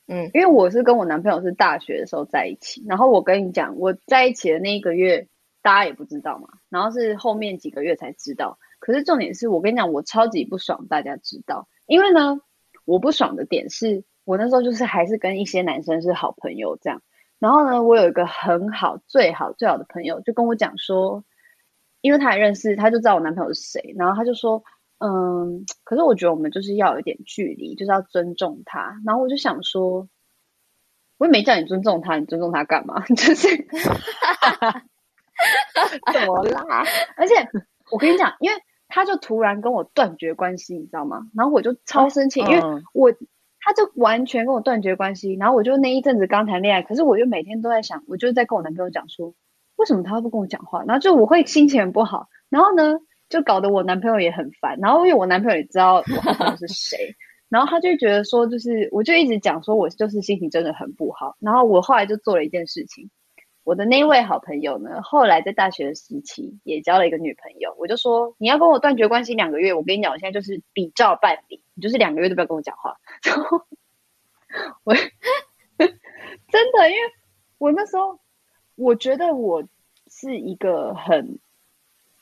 [0.08, 5.28] 嗯，因为我是跟我男朋友是大学的时候在一起，然后我跟你讲，我在一起的那一个月，
[5.62, 8.58] 大家也不知道嘛，然后是后面几个月才知道。
[8.80, 12.40] 可是重点是我跟你讲，我超级不爽，大家知道，因为呢，
[12.86, 17.02] 我不爽的点是我那时候就是还是跟一些男生是好朋友这样。
[17.40, 21.24] 然后呢，我有一个很好、最好、最好的朋友，就跟我讲说，
[22.02, 23.94] 因为他也认识，他就知道我男朋友是谁。
[23.98, 24.64] 然后他就说，
[25.00, 29.00] 嗯，可是我觉得我们就是要有一点距离，就是要尊重他。
[29.06, 30.08] 然后我就想说，
[31.18, 33.06] 我也没叫你尊重他，你尊重他干嘛？
[33.16, 33.48] 就是
[36.14, 36.84] 怎么啦？
[37.16, 37.36] 而且
[37.92, 38.58] 我跟你讲，因为
[38.88, 41.28] 他就突然跟我断绝关系，你知道吗？
[41.36, 43.14] 然后我就超生气，嗯、因为我。
[43.60, 49.34] 他就完全跟我断绝关系，然后我就那一阵子刚谈恋爱，可是我就每天都在想，我就在跟我男朋友讲说，
[49.76, 50.86] 为什么他不跟我讲话？
[50.88, 52.98] 然后就我会心情很不好，然后呢，
[53.30, 57.16] 就搞得我男朋友也很烦，然后因为我男朋友也知道我男朋友是谁，
[57.50, 63.10] 然后他就觉得说，就是我就一直讲说我就是心情真的很不好，然后我后来就做了一件事情。
[63.64, 67.76] 我的那位好朋友呢，后来在大学的时期也交了一个女朋友。
[67.78, 72.96] 我就说，你要跟我断绝关系两个月，我跟你讲，我现在就是比照办理，你就是两个月都不要跟我讲话。
[73.26, 73.62] 然后
[74.86, 74.96] 我
[75.76, 77.02] 真的，因为
[77.58, 78.22] 我那时候
[78.76, 79.66] 我觉得我
[80.10, 81.38] 是一个很，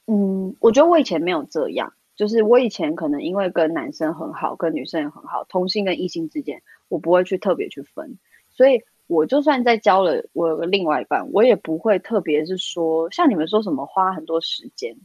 [0.08, 8.18] 嗯，我觉得我以前没有这样，就是我以前可能因为跟男生很好，跟女生也很好，同性跟异性之间，我不会去特别去分，
[8.50, 8.82] 所以。
[9.08, 14.98] 我就算在交了，我有个另外一半，我也不会特别是说像你们说什么花很多时间。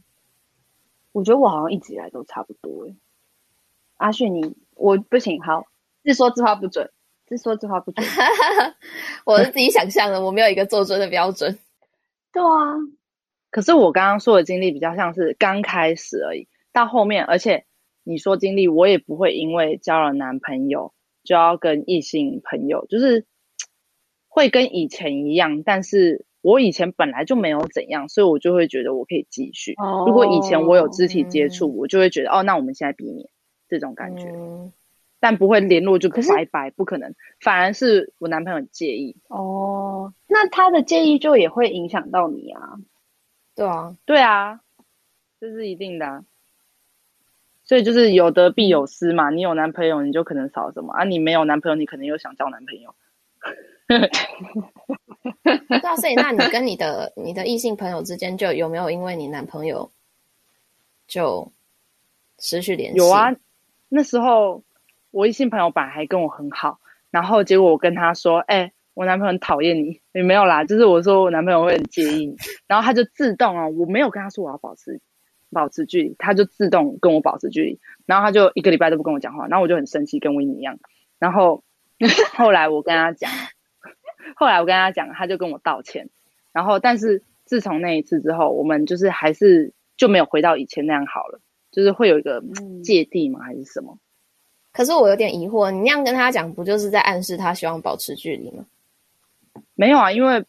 [1.11, 2.95] 我觉得我好像一直以来都差不多诶。
[3.97, 5.67] 阿旭，你我不行，好，
[6.03, 6.89] 自说自话不准，
[7.27, 8.03] 自说自话不准。
[9.23, 11.59] 我是自己想象的，我没有一个做准的标准。
[12.33, 12.73] 对啊，
[13.51, 17.65] 可是我刚刚说的经历比较像是刚开始而已，到后面，而且
[18.03, 23.27] 你说经历，我也不会因为交了男朋友就要跟异性朋友，就是。
[24.33, 29.73] 会跟以前一样，但是我以前本来就没有怎样，所以我就会觉得我可以继续。
[29.73, 33.27] Oh, 如果以前我有肢体接触，嗯、我就会觉得哦，那我们现在避免
[33.67, 34.71] 这种感觉，嗯、
[35.19, 37.13] 但不会联络就拜拜，是不可能。
[37.41, 42.77] 反而是我男朋友介意哦，oh, 那他的介意就也会影响到你啊？
[43.55, 44.61] 对啊，对啊，
[45.39, 46.23] 这是一定的、啊。
[47.63, 52.93] 所以就是有得必有失嘛，你有男朋友你就可能少什么啊，你没有男朋友你可能又想交男朋友。
[53.87, 59.91] 对啊，所以那你跟你的你的异性朋友之间，就有没有因为你男朋友
[61.07, 61.51] 就
[62.39, 62.97] 失去联系？
[62.97, 63.33] 有啊，
[63.89, 64.63] 那时候
[65.11, 72.35] 我异性朋友本来还跟我很好，然后结果我跟他说：“哎、欸，我男朋友很讨厌你。”也没有啦，就是我说我男朋友会很介意你，
[72.67, 74.99] 然后他就自动啊，我没有跟他说我要保持
[75.51, 80.79] 保持距离，他就自动跟我保持距离，然后他就一个礼拜都不跟我讲话，然后我就很生气，跟维尼一样，
[81.19, 81.63] 然后
[82.33, 83.29] 后来我跟他讲。
[84.35, 86.09] 后来我跟他讲，他就跟我道歉，
[86.51, 91.39] 然后但是自从那一次之后，我们就是还是就没有回到以前那样好了，
[91.71, 92.41] 就是会有一个
[92.83, 93.39] 芥蒂吗？
[93.41, 93.97] 还是什么？
[94.71, 98.65] 可是我有点疑惑，你那样跟他讲，不就是在暗示他希望保持距离吗？
[99.75, 100.43] 没有啊，因为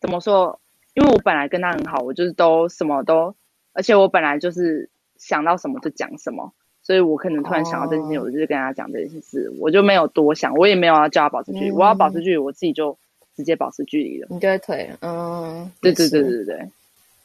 [0.00, 0.58] 怎么说？
[0.94, 3.34] 因为我本来跟他很好，我就是都什么都，
[3.72, 4.88] 而且我本来就是
[5.18, 6.52] 想到什么就讲什么。
[6.82, 8.26] 所以我可能突然想到这件事情，oh.
[8.26, 12.96] 我就跟他讲这件事，我就没有多想，我也没有要叫他保持距离，嗯、我要保持距离，我自己就
[13.36, 14.26] 直接保持距离了。
[14.30, 16.68] 你就会退，嗯，对对对对对。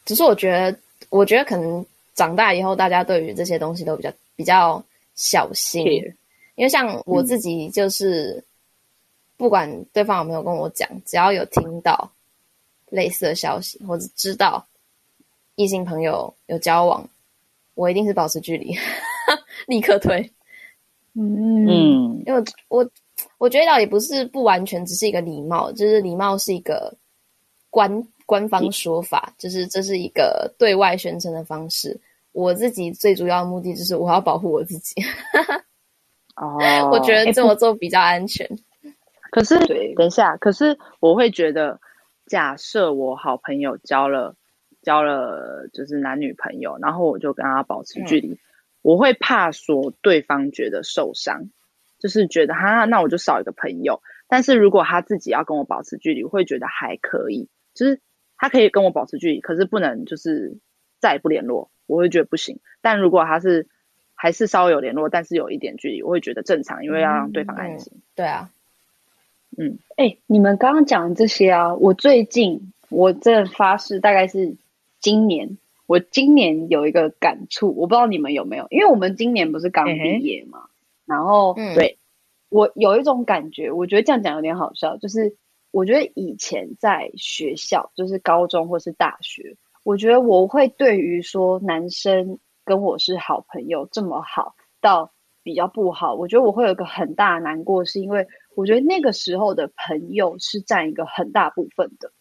[0.03, 0.77] 只是我觉得，
[1.09, 4.83] 我觉得可能长大以后，大家对于这些东西都比较比较
[5.15, 5.85] 小心，
[6.55, 8.43] 因为像我自己就是，
[9.37, 12.11] 不管对方有没有跟我讲，只要有听到
[12.89, 14.65] 类似的消息或者知道
[15.55, 17.07] 异性朋友有交往，
[17.73, 18.75] 我一定是保持距离，
[19.67, 20.31] 立刻退。
[21.13, 22.89] 嗯，因为我
[23.37, 26.93] 我觉得倒也不是不完全，只是一个礼貌，就是礼貌是一个
[27.69, 31.97] 官官方说法，就是这是一个对外宣称的方式。
[32.33, 34.93] 我自己最主要的目的就是我要保护我自己。
[36.35, 36.57] 哦，
[36.91, 38.45] 我觉得这么做比较安全。
[38.45, 38.59] 欸、
[39.31, 39.59] 可是，
[39.95, 41.79] 等一下，可是我会觉得，
[42.25, 44.35] 假设我好朋友交了
[44.81, 48.37] 交了就是男女朋友，然后我就跟他保持距离，嗯、
[48.81, 51.49] 我会怕说对方觉得受伤，
[51.99, 54.01] 就是觉得哈，那我就少一个朋友。
[54.27, 58.01] 但是如果他自己要跟我保持距离，我会觉得还可以，就是
[58.37, 60.57] 他可以跟我保持距离，可是不能就是
[60.99, 62.59] 再也不联络，我会觉得不行。
[62.81, 63.67] 但如果他是
[64.15, 67.93] 还是稍微有联络，但是有一点距离，我会觉得正常，因为要让对方安心。
[67.95, 68.49] 嗯、对啊，
[69.57, 74.55] 嗯，哎、欸，你们刚刚讲的这些啊，我最近我这发誓，大概是
[74.99, 80.69] 今年，我今年有一个感触，我不知道你们有没有，因为我们今年不是刚毕业嘛，嗯、
[81.05, 81.97] 然后、嗯、对，
[82.49, 85.35] 我有一种感觉，我觉得这样讲有点好笑，就是
[85.71, 92.39] 我觉得以前在学校，就是高中或是大学，我觉得我会对于说男生。
[92.67, 95.11] 跟我是好朋友这么好，到
[95.45, 102.11] 比较不好，我觉得我会有一个很大的难过，是因为我觉得那个时候的朋友是占一个很大部分的。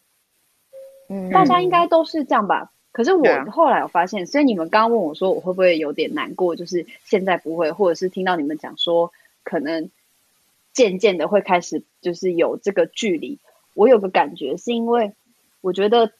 [1.09, 2.71] 嗯，大家应该都是这样吧？
[2.91, 9.11] 可是我后来我发现，所以你们刚刚问我说我会不会有点难过，就是现在不会，或者是听到你们讲说
[9.43, 9.89] 可能
[10.71, 13.39] 渐渐的会开始就是有这个距离，
[13.73, 15.13] 我有个感觉是因为
[15.61, 16.11] 我觉得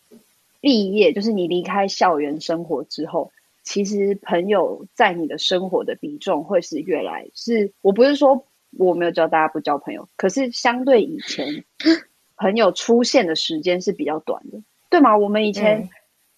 [0.60, 3.32] 毕业就是你离开校园生活之后。
[3.66, 8.46] 其实朋友在你的生活的比重会是越来是，我不是说
[8.78, 11.66] 我没有教大家不交朋友，可是相对以前，
[12.38, 14.60] 朋友出现的时间是比较短的，
[14.90, 15.18] 对吗？
[15.18, 15.90] 我们以前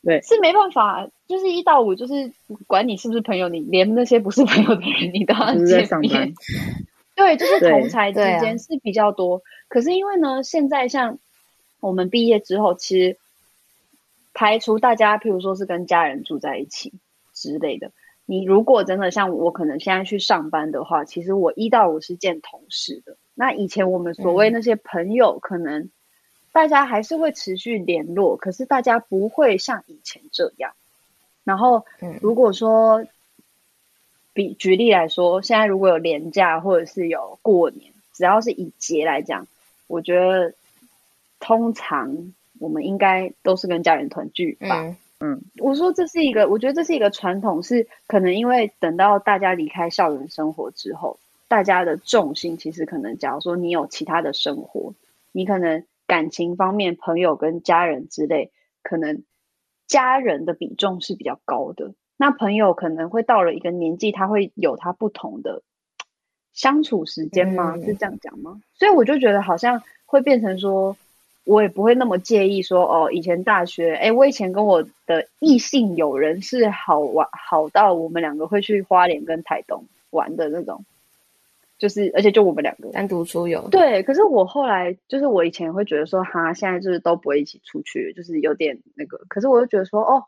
[0.04, 2.32] 对是没办法，就是一到五就是
[2.66, 6.34] 管你是不是朋友，你连那些不是朋友的人你都要见面，
[7.14, 9.42] 对，就是同才之间是比较多。
[9.68, 11.20] 可是因为呢，现在像
[11.82, 13.18] 我们毕业之后，其实
[14.34, 16.94] 排除大家，譬如说是跟家人住在一起。
[17.38, 17.92] 之类的，
[18.26, 23.16] 你如果真的像我，可能现在去上班的话，其实我一到五是见同事的。
[23.36, 25.90] 那以前我们所谓那些朋友，可能
[26.52, 30.74] 大家还是会持续联络，可是大家不会像以前这样。
[31.44, 31.86] 然后，
[32.20, 33.06] 如果说
[34.34, 39.48] 比举例来说，现在如果有年假或者是有过年，只要是以节来讲，
[39.86, 40.54] 我觉得
[41.40, 44.84] 通常我们应该都是跟家人团聚吧。
[44.84, 54.94] 嗯嗯，我说这是一个，我觉得这是一个传统，是可能因为等到大家离开校园生活之后，大家的重心其实可能，假如说你有其他的生活，
[55.32, 58.52] 你可能感情方面，朋友跟家人之类，
[58.84, 59.24] 可能
[59.88, 61.94] 家人的比重是比较高的。
[62.16, 65.64] 那朋友可能会到了一个年纪，他会有他不同的
[66.54, 67.74] 相处时间吗？
[67.76, 68.62] 嗯、是这样讲吗？
[68.76, 70.96] 所以我就觉得好像会变成说。
[71.48, 80.84] 我也不会那么介意说哦，以前大学，哎，我以前跟我的异性友人是好玩，好到我们两个会去花莲跟台东玩的那种，
[81.80, 83.66] 就是而且就我们两个单独出游。
[83.72, 89.18] 对，可是我后来就是我以前会觉得说，哈，现在就是都不会一起出去，就是有点那个。
[89.30, 90.26] 可是我又觉得说，哦，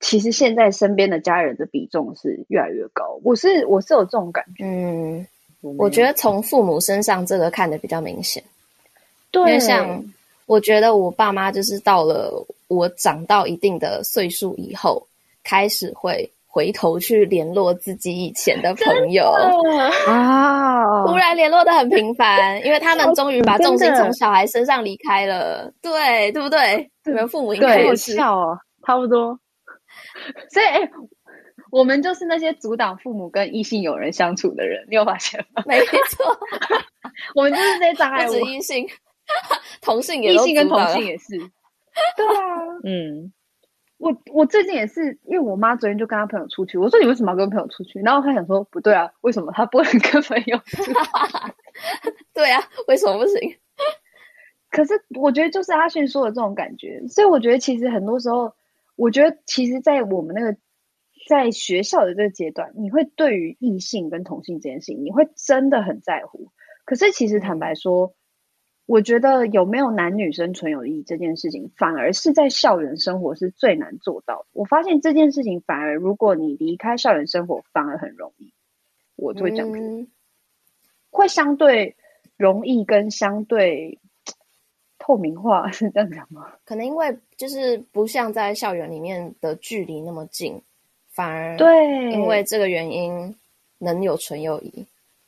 [0.00, 3.20] 其实现在身边的家人的比重是越来越高。
[3.22, 5.26] 我是我是有这种感觉，嗯，
[5.60, 8.42] 我，我觉得从父母身上这个看的比较明显，
[9.30, 10.02] 对，因为像。
[10.46, 12.30] 我觉得我爸妈就是到了
[12.68, 15.06] 我长到一定的岁数以后，
[15.42, 19.24] 开始会回头去联络自己以前的朋友
[20.06, 26.90] 啊，突然联络的很频繁，因为他们终于把重心从小孩身上离开了，对对不对？
[27.04, 29.38] 你们父母应该也是哦，差不多。
[30.50, 30.88] 所以，哎，
[31.70, 35.62] 我们就是那些阻挡父母跟异性友人相处的人，你有发现吗？
[35.66, 36.38] 没错，
[37.34, 38.86] 我们就是这些障碍物，不止异性。
[39.80, 43.32] 同性也，异性跟同性也是，对啊， 嗯，
[43.98, 48.00] 我我最近也是，因为我妈昨天就跟她朋友出去，我说你为什么要跟朋友出去？
[48.00, 50.92] 然后她想说不对啊，为什么她不能跟朋友出去？
[52.34, 53.56] 对啊，为什么不行？
[54.70, 58.54] 可是我觉得就是阿迅说的这种感觉，所以我觉得其实很多时候，
[58.96, 60.56] 我觉得其实，在我们那个
[61.28, 66.50] 在学校的这个阶段，你会对于异性跟同性这件事情，你会真的很在乎。
[66.84, 68.14] 可是其实坦白说。
[68.86, 74.46] 我觉得有没有男女生纯友谊这件事情，反而是在校园生活是最难做到的。
[74.52, 78.52] 我发现这件事情反而，如果你离开校园生活，反而很容易。
[79.16, 80.06] 我就会这样觉得。
[81.10, 81.94] 会相对
[82.36, 83.98] 容易跟相对
[84.98, 86.52] 透明化，是这样讲吗？
[86.64, 90.60] 可能因为就是不像在校园里面的距离那么近，
[91.10, 93.34] 反而对，因为这个原因
[93.78, 94.84] 能有纯友谊，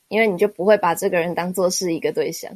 [0.09, 2.53] 因为你就不会把这个人当做是一个对象。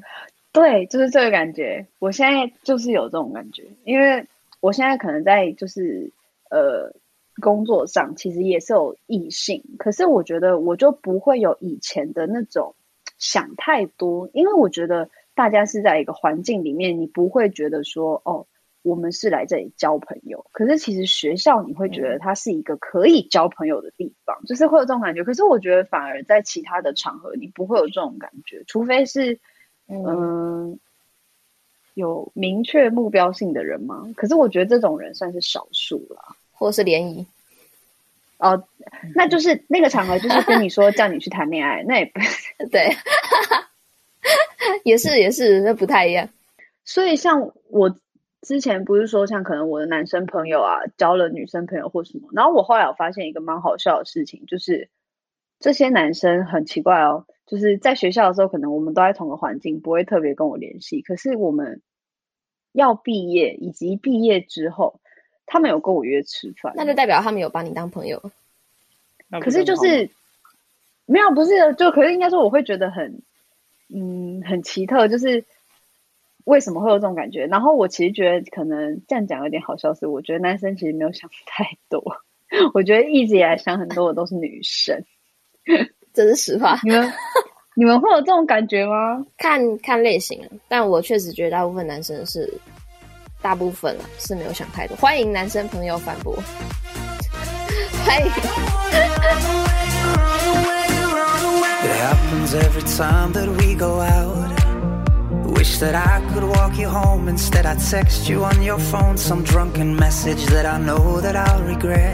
[0.53, 1.87] 对，就是这个感觉。
[2.01, 4.27] 我现在就是有这种感觉，因为
[4.61, 6.11] 我现在可能在就是
[6.51, 6.93] 呃
[7.41, 12.75] 工作上，其实也是有异性，可是我觉得我就不会有以前的那种
[13.17, 18.45] 想太多，因为我觉得大家是在一个环境里面，你不会觉得说哦，
[18.83, 20.45] 我们是来这里交朋友。
[20.51, 25.23] 可是其实学校你会觉得它是一个可以交朋友的地方，嗯、就是会有这种感觉。
[25.23, 29.39] 可是我觉得反而在其他的场合，你不会有这种感觉，除非是。
[29.91, 30.79] 嗯，
[31.95, 34.09] 有明确目标性的人吗？
[34.17, 37.27] 可是我觉得这种人算是少数了，或者是联谊
[38.39, 38.63] 哦，
[39.15, 42.97] 那就是那个场合，就是跟你说叫你去谈恋爱，那也不是 对，
[44.85, 46.29] 也是也是，那不太一样。
[46.85, 47.95] 所以像我
[48.43, 54.89] 之前不是说，像可能我的男生朋友啊，交了女生朋友或什么，然后我后来我发现一个蛮好笑的事情，就是
[55.59, 57.27] 这些男生很奇怪哦。
[57.51, 61.03] 就是在学校的时候，可能我们都在同个环境，不会特别跟我联系。
[61.03, 61.83] 可是我们
[62.71, 65.01] 要毕业以及毕业之后，
[65.47, 68.31] 他们有跟我约吃饭，那就代表他们有把你当朋友。
[69.43, 70.09] 可是就是
[71.07, 73.21] 没有，不是就可是应该说，我会觉得很
[73.89, 75.45] 嗯很奇特，就是
[76.45, 77.47] 为什么会有这种感觉？
[77.47, 82.23] 然后我其实觉得可能这样讲有点好笑，是我觉得男生其实没有想太多。
[82.75, 85.05] 我觉得一直以来想很多的都是女生。
[86.13, 87.13] 这是实话，你们
[87.75, 89.25] 你们会有这种感觉吗？
[89.39, 92.53] 看看类型，但我确实觉得大部分男生是
[93.41, 94.97] 大部分了是没有想太多。
[94.97, 96.35] 欢迎男生朋友反驳，
[98.05, 98.31] 欢迎。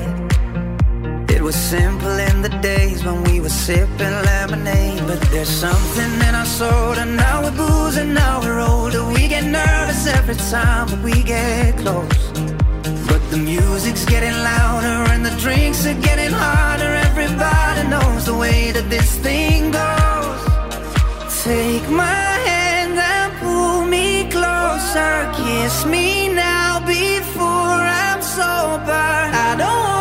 [0.09, 0.26] It
[1.43, 5.03] was simple in the days when we were sipping lemonade.
[5.07, 9.05] But there's something in our soul, and now we're booze and now we're older.
[9.05, 12.23] We get nervous every time that we get close.
[13.11, 16.91] But the music's getting louder, and the drinks are getting harder.
[17.11, 20.41] Everybody knows the way that this thing goes.
[21.45, 25.13] Take my hand and pull me closer.
[25.37, 29.07] Kiss me now before I'm sober.
[29.49, 29.96] I don't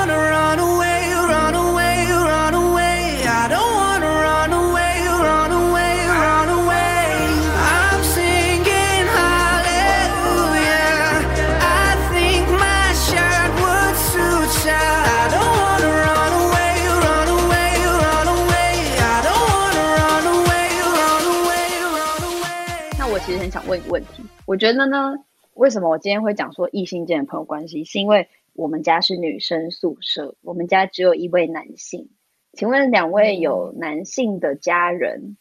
[23.65, 25.15] 想问一个问题，我觉得呢，
[25.55, 32.09] 为什么我今天会讲说异性间的朋友关系，是因为我们家是女生宿舍，我们家只有一位男性。
[32.53, 35.35] 请问两位有男性的家人，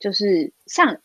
[0.00, 0.98] 就是像，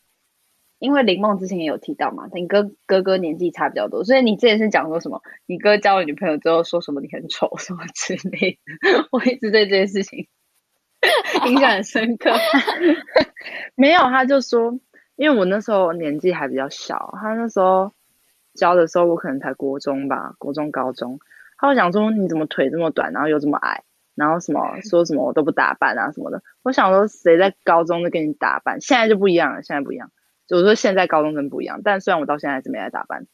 [0.80, 5.22] 因为林梦之前也有提到嘛，你哥哥哥年纪差比较多，所以你之前是讲说什么？
[5.46, 9.08] 你哥交了女朋友之后说什么你很丑什么之类的？
[9.12, 10.28] 我一直对这件事情
[11.46, 12.32] 印象很深刻。
[13.78, 14.80] 没有，他就说，
[15.16, 17.92] 因为我那时候年纪还比较小，他那时候
[18.54, 21.20] 教的时候我可能才国中吧，国中高中，
[21.58, 23.84] 他会讲说你怎么腿这么短，然后又这么矮。
[24.16, 30.10] 然后什么 说什么我都不打扮啊什么的，我想说谁在高中就给你打扮，现在就不一样了，现在不一样。
[30.48, 33.28] 就我说现在高中生不一样，但虽然我到现在还是没来打扮。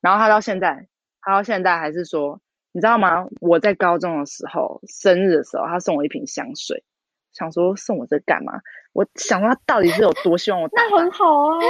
[0.00, 0.88] 然后他到现在，
[1.20, 2.40] 他到现在还是说，
[2.72, 3.26] 你知道吗？
[3.40, 6.82] 我在高中的时候生日的时候，他送我一瓶香水，
[7.32, 8.60] 想说送我这干嘛？
[8.94, 10.82] 我想说他到底是有多希望我打？
[10.82, 11.60] 那很好啊，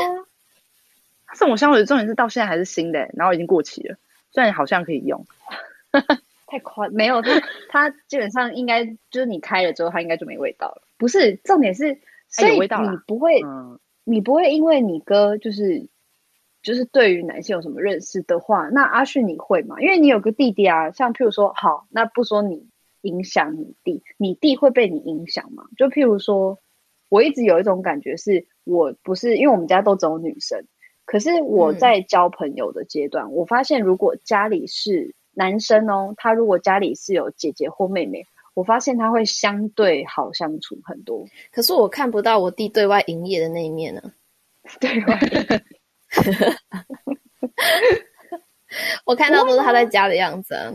[1.26, 3.96] 他送我香水，重点是到现在还是新的，然后已经过期了，
[4.30, 5.26] 虽然好像可以用。
[6.46, 10.82] 太夸没有他，他基本上应该就是你开了之后，他应该就没味道了。
[10.98, 11.98] 不是，重点是，
[12.28, 12.68] 所以你
[13.08, 15.88] 不会，嗯、你不会因为你哥就是
[16.62, 19.80] 就是对于男性有什么认识的话，那阿旭你会吗？
[19.80, 22.68] 因为你有个弟弟啊，像譬如说，好，那不说你
[23.00, 25.64] 影响你弟，你弟会被你影响吗？
[25.76, 26.60] 就譬如说，
[27.08, 30.64] 我一直有一种感觉是，我不是因为我们家都只有女生，
[31.04, 35.14] 可是我在交朋友的阶段，嗯、我发现如果家里是。
[35.36, 38.24] 男生哦，他如果家里是有姐姐或妹妹，
[38.54, 41.26] 我发现他会相对好相处很多。
[41.50, 44.00] 可是我看不到我弟对外营业的那一面呢？
[44.78, 45.18] 对外，
[49.04, 50.72] 我看到都是他在家的样子啊。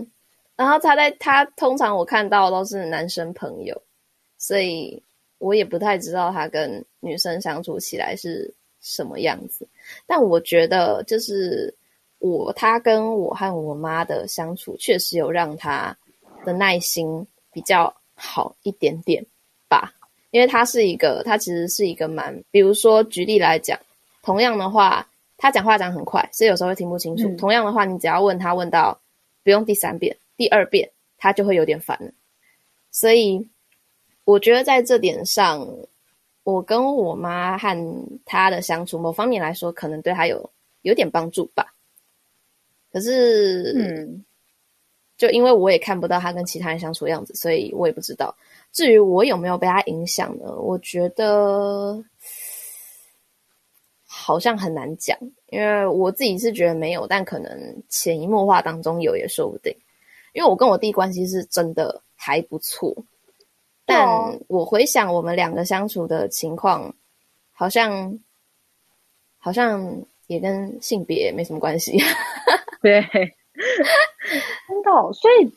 [0.57, 3.81] 然后他在他通常我看到都是男生朋友，
[4.37, 5.01] 所以
[5.39, 9.67] 我也不太知道他跟女生相处起来是什么样子。
[10.05, 11.73] 但我觉得，就是
[12.19, 15.97] 我他跟我和我妈的相处，确实有让他
[16.45, 19.25] 的耐心比较好一点点
[19.67, 19.93] 吧。
[20.31, 23.79] 因为他是一个，他其实是一个蛮，比如说举例来讲，
[24.21, 27.27] 同样的话，他讲话讲很快，所以有时候会听不清楚。
[27.27, 28.99] 嗯、同样的话，你只要问他问到
[29.43, 32.11] 不用第三遍、第二遍，他就会有点烦了。
[32.91, 33.47] 所以
[34.29, 35.67] 我觉得在这点上，
[36.43, 37.75] 我跟我妈和
[38.25, 40.47] 她的相处，某方面来说，可能对她有
[40.83, 41.73] 有点帮助吧。
[42.91, 44.23] 可是，嗯，
[45.17, 48.35] 就因为我也看不到她跟其他人相处的样子，所以我也不知道。
[48.71, 50.45] 至于我有没有被她影响呢？
[50.59, 51.99] 我觉得
[54.05, 55.17] 好像很难讲，
[55.47, 59.75] 因为我自己是觉得没有，但可能潜移默化当中有也说不定。
[60.33, 62.95] 因为我跟我弟关系是真的还不错，
[63.89, 66.93] 但我回想我们两个相处的情况，
[67.51, 68.17] 好像
[69.39, 71.97] 好像也跟性别没什么关系。
[72.81, 73.01] 对，
[74.67, 75.51] 真的，所以，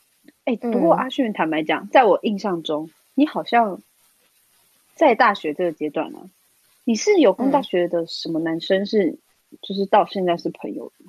[0.45, 2.91] 哎、欸，不过阿迅坦白讲，在我印象中。
[3.15, 3.79] 你好像
[4.95, 6.25] 在大学这个阶段呢、啊，
[6.85, 9.19] 你是有跟大学的什么男生是，嗯、
[9.61, 11.05] 就是到现在是朋友的？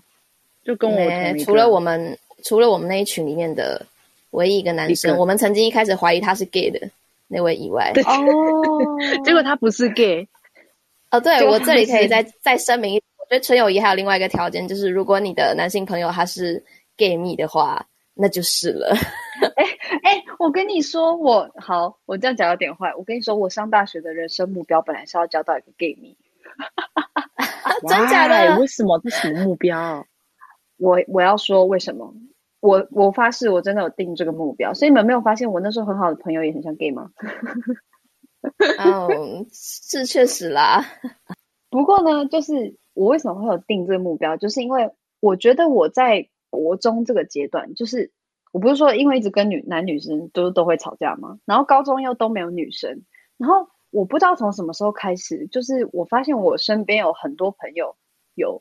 [0.65, 3.86] 就跟我除了我们除了我们那一群里面的
[4.32, 6.89] 唯一一个男生，我们曾经一开始怀疑他是 gay 的
[7.34, 8.21] 那位以外，哦，
[9.25, 10.27] 结果他不是 gay。
[11.11, 16.63] 哦，对，我这里可以再再声明一，我觉得纯友谊还有另外一个条件，就是如果你的男性朋友他是
[16.97, 18.95] gay 蜜的话，那就是了。
[19.55, 19.65] 哎
[20.03, 22.93] 哎、欸欸，我跟你说，我好，我这样讲有点坏。
[22.95, 26.17] 我跟你说，我上大学的人生目标本来是要交到一个 gay 蜜，
[27.88, 28.57] 真假的？
[28.59, 28.99] 为什么？
[29.03, 30.05] 这什么目标？
[30.77, 32.11] 我我要说为什么？
[32.64, 34.74] 我我发誓，我真的有定这个目标。
[34.74, 37.11] 所以你们没有发现我那时候很好的朋友也很像 gay 吗？
[38.80, 40.82] 嗯，是确实啦。
[41.70, 48.11] 不过呢，就是我为什么会有定这个目标，就是因为我觉得我在国中这个阶段，就是。
[48.53, 51.39] 我不是说因为一直跟女男女生都都会吵架吗？
[51.43, 53.01] 然后高中又都没有女生，
[53.36, 57.97] 然后我不知道从什么时候开始，就是我发现我身边有很多朋友
[58.36, 58.59] 有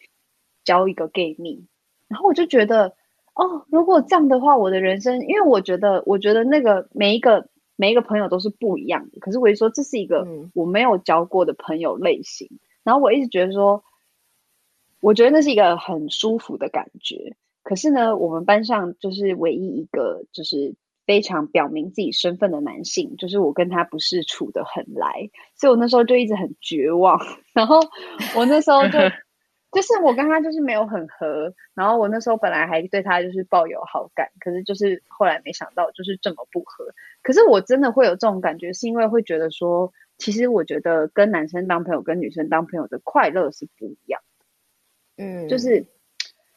[0.64, 1.66] 交一个 gay 蜜，
[2.08, 2.96] 然后我就觉得
[3.34, 13.82] 哦，如果这样的话，我的人生，因为我觉得我觉得那个每一个每一个朋友都是不一样的，可是我一说这是一个我没有交过的朋友类型，嗯、然后我一直觉得说，
[15.00, 17.34] 我觉得那是一个很舒服的感觉。
[17.62, 20.74] 可是呢，我们班上就是唯一一个就是
[21.06, 27.18] 非常表明自己身份的男性，就是我跟他不是处的很来，所以我那时候就一直很绝望。
[27.54, 27.80] 然后
[28.36, 28.98] 我那时候就
[29.72, 36.86] 就是我跟他就是没有很合，然后我那时候本来还对他就是抱有好感，可是就是后来没想到就是这么不合。
[37.22, 44.20] 可是我真的会有这种感觉，是因为会觉得说，其实我觉得跟男生当朋友跟女生当朋友的快乐是不一样
[45.16, 45.86] 的，嗯，就是。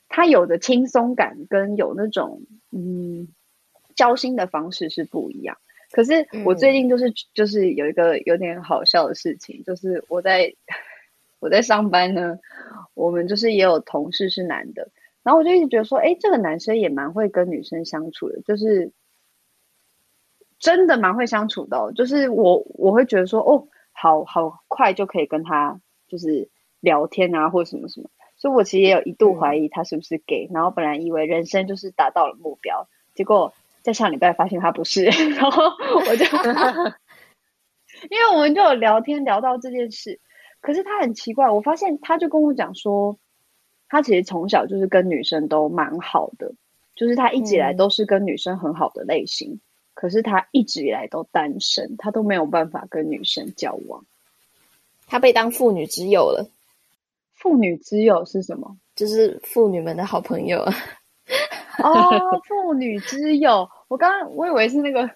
[0.08, 3.28] 他有的轻松感跟有那种嗯
[3.96, 5.58] 交心的方式是不一样。
[5.92, 10.54] 可是我最近就是、嗯、就是有一个有点好笑的事情，就是我在
[11.42, 12.40] 我在上班呢，
[12.96, 14.90] 我们就是也有同事是男的，
[15.22, 18.92] 然后我就一直觉得说，哎，这个男生也蛮会跟女生相处的，就是
[20.58, 21.92] 真的蛮会相处的哦。
[21.94, 28.10] 就是我我会觉得说，哦，好好快就可以跟他就是聊天啊，或者什么什么。
[28.38, 35.64] 所以我其实也有一度怀疑他是不是 gay，、嗯、然后本来以为人生就是达到了目标，结果在上礼拜发现他不是， 然后
[36.06, 36.26] 我就，
[38.12, 40.20] 因为我们就有聊天聊到这件事，
[40.66, 43.16] 可是他很奇怪，我发现他就跟我讲说，
[43.88, 46.52] 他其实从小就是跟女生都蛮好的，
[46.96, 49.60] 就是他一直以来都是跟女生很好的类型，嗯、
[49.94, 54.04] 可是他一直以来都单身，他都没有办法跟女生交往，
[55.06, 56.50] 他被当妇女之友了。
[57.34, 58.76] 妇女之友是什么？
[58.96, 60.66] 就是妇女们的好朋友。
[61.78, 65.08] 哦，妇女之友，我刚刚我以为是那个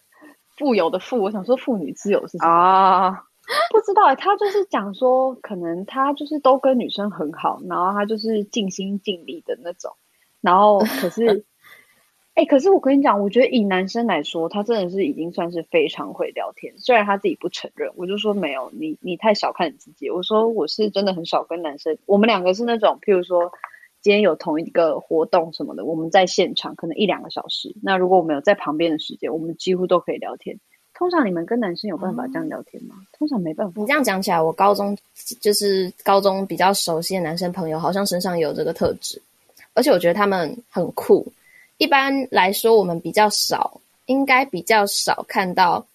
[0.60, 3.24] 富有的富，我想说妇女之友是什么啊？
[3.72, 9.94] 不知道，他就是讲说，可能他就是都跟女生很好，然后他就是尽心尽力的那种，
[10.42, 11.46] 然后可是。
[12.36, 16.74] 哎、欸，可是我跟你讲，我觉得以男生来说，他真的是已经算是非常会聊天。
[16.78, 20.10] 虽然他自己不承认，我就说没有，你你太小看你自己。
[20.10, 23.52] 我说我是真的很少跟男生，我们两个是那种，譬如说
[24.00, 27.76] 今天有同一个活动什么的，我们在现场可能一两个小时。
[27.84, 30.62] 那如果我们有在旁边的时间，我们几乎都可以聊天。
[31.00, 32.94] 通常你们跟男生有办法这样聊天吗？
[33.00, 33.80] 嗯、通常没办法。
[33.80, 34.96] 你这样讲起来，我高中
[35.40, 39.20] 就是高中比较熟悉的男生朋友，好像身上有这个特质，
[39.76, 41.26] 而且我觉得他们很酷。
[41.78, 45.88] 一般来说，我们比较少，应该比较少看到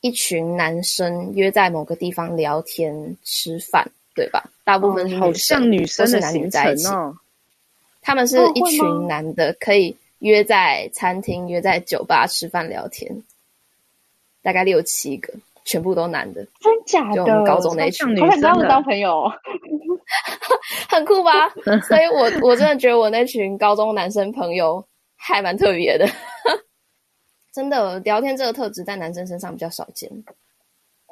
[0.00, 4.50] 一群男生约在某个地方聊天吃饭，对吧？
[4.64, 6.88] 大部分好像女生的男女在一起。
[6.88, 7.16] 哦、
[8.02, 13.08] 他们是一群男的，可以约在餐厅、约在酒吧吃饭聊天，
[14.42, 15.32] 大概六七个，
[15.64, 16.44] 全部都男的。
[16.60, 17.16] 真假的？
[17.16, 19.30] 就我们高中那一群女生，我想跟他们当朋友，
[20.88, 21.48] 很酷吧？
[21.88, 24.84] 所以我我真的觉得我那群高中男生朋友
[25.16, 26.06] 还蛮特别的。
[27.52, 30.08] 真的，聊天这个特质在男生身上比较少见。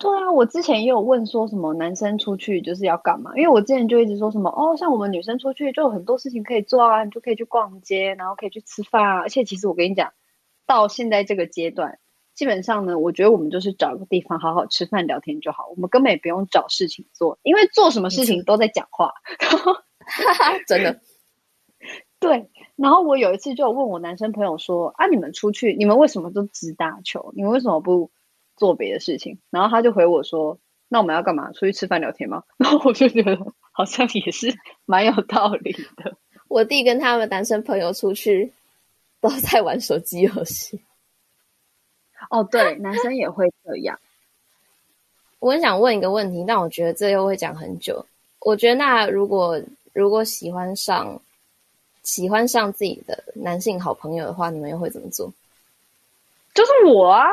[0.01, 3.33] 对啊，我之前也有问说什么男生出去就是要干嘛？
[3.35, 9.21] 因为我之前就一直说什么哦，像我们女生出去就有很多事情可以做啊，你就可以去逛街，然后可以去吃饭啊。
[9.23, 10.13] 而且其实我跟你讲，
[10.65, 11.99] 到现在这个阶段，
[12.39, 19.13] 基本上呢，我觉得我们就是找个地方好好吃饭聊天就好，我们根本也不用找事情做，因为做什么事情都在讲话。
[20.69, 21.01] 真的。
[22.21, 27.33] 对，然后我有一次就问我男生朋友说：“啊，你们出去，你们为什么都只打球？
[27.35, 28.09] 你们为什么不
[28.57, 31.51] 做别的事情？”然后他就回我说：“那我们要干嘛？
[31.51, 33.37] 出去吃饭聊天吗？”然后我就觉得
[33.73, 36.17] 好像也是蛮有道理的。
[36.47, 38.53] 我弟跟他们男生朋友出去
[39.21, 40.81] 都在玩手机游戏。
[42.31, 43.99] 哦，对，男生也会这样。
[45.41, 48.05] 我很想问一个问题，但我觉得这又会讲很久。
[48.41, 49.61] 我觉得那如果
[49.93, 51.21] 如果喜欢上。
[52.05, 55.31] 喜欢上自己的男性好朋友的话，你们又会怎么做？
[56.55, 57.29] 就是我啊！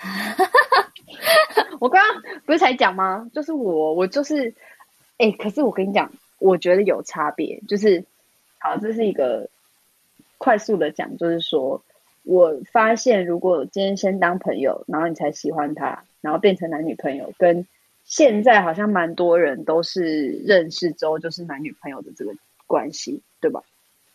[1.78, 3.28] 我刚刚不是才讲吗？
[3.34, 4.48] 就是我，我就是，
[5.18, 7.60] 哎、欸，可是我跟你讲，我觉得有差别。
[7.68, 8.02] 就是，
[8.58, 9.50] 好，这是一个
[10.38, 11.82] 快速的讲，就是说，
[12.22, 17.66] 我发现，如果今天先当朋友，然后你才喜欢他，然后变成男女朋友，跟
[18.04, 22.32] 现在好像蛮多人都是认识之后就是男女朋友的这个
[22.66, 23.22] 关系。
[23.42, 23.60] 对吧？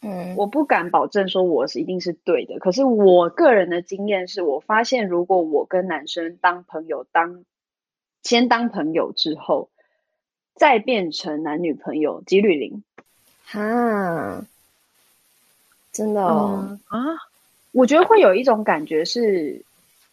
[0.04, 7.44] 嗯，我不敢保证说我是一定是对的，可是我个人的经验是我发现，如果我跟男生当朋友，当
[8.24, 9.68] 先当朋友之后，
[10.56, 12.84] 再变成男女朋友，几率零。
[13.44, 14.46] 哈，
[15.92, 16.80] 真的哦？
[16.88, 17.00] 啊，
[17.78, 19.62] 我觉得会有一种感觉是，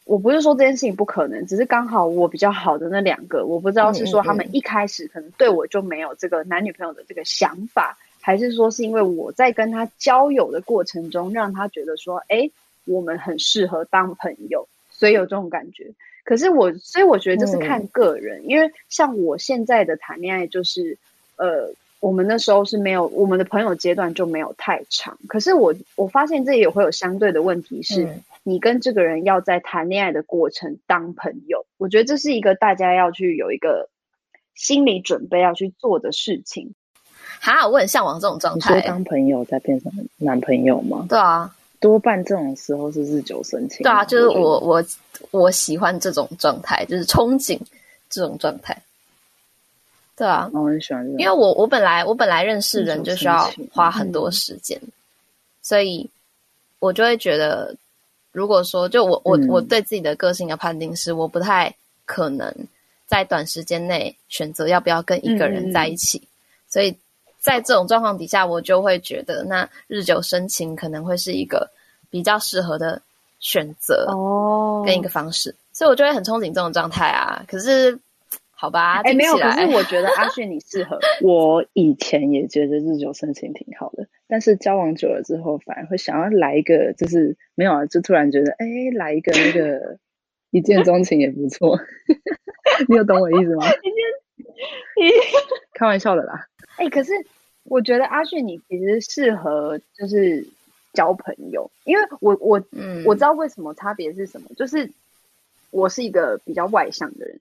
[0.04, 7.96] 我不是说这件事情不可能，只是刚好我比较好的那两个，我不知道是说他们一开始可能对我就没有这个男女朋友的这个想法。
[8.20, 12.50] 还是说是因为我在跟他交友的过程中，让他觉得说，哎，
[12.86, 15.90] 我们很适合当朋友，所以有这种感觉。
[16.22, 20.96] 可是我，所以我觉得这是看个人，嗯、因为像我现在的谈恋爱，就是，
[21.36, 21.74] 呃，
[22.04, 25.18] 我们那时候是没有我们的朋友阶段就没有太长。
[25.26, 33.88] 可是我我发现这也会有相对的问题是，是你跟这个人要在谈恋爱的过程当朋友，我觉得这是一个大家要去有一个
[34.54, 36.74] 心理准备要去做的事情。
[37.40, 38.74] 哈，我很向往这种状态。
[38.74, 41.06] 你说当朋友再变成男朋友吗？
[41.08, 41.50] 对啊，
[41.80, 43.82] 多半这种时候是日久生情。
[43.82, 44.84] 对啊，就是我我
[45.30, 47.58] 我喜欢这种状态，就是憧憬
[48.10, 48.76] 这种状态。
[50.16, 51.18] 对啊，我很喜欢这种。
[51.18, 54.92] 因为我我本来我本来认识人就需要花很多时间，嗯、
[55.62, 56.08] 所以
[56.78, 57.74] 我就会觉得，
[58.32, 62.54] 如果说就我我、嗯、我对自己的个性的判定是，我不太可能
[63.06, 66.28] 在短时间内选择要不要跟一个人在一起，嗯、
[66.68, 66.96] 所以。
[67.44, 71.70] 在这种状况底下，我就会觉得，那日久生情可能会是一个
[72.08, 73.02] 比较适合的
[73.38, 77.44] 选择哦，跟一个方式，所以我就会很憧憬这种状态啊。
[77.46, 77.98] 可是，
[78.64, 80.98] 好吧，哎，没有，可是我觉得阿迅你适合。
[81.20, 89.98] 我以前也觉得日久生情挺好的，但是交往久了之后，反而会想要来一个，就是没有啊，就突然觉得，哎，来一个那个
[90.50, 91.78] 一见钟情也不错。
[92.88, 93.66] 你有懂我意思吗？
[95.74, 96.46] 开玩笑的啦。
[96.78, 97.12] 哎、欸，可是
[97.64, 100.46] 我觉得阿迅你其实适合就是
[100.94, 104.90] 交朋友，因为我我嗯我知道为什么差别是什么，就是
[105.70, 107.38] 我是一个比较外向的人，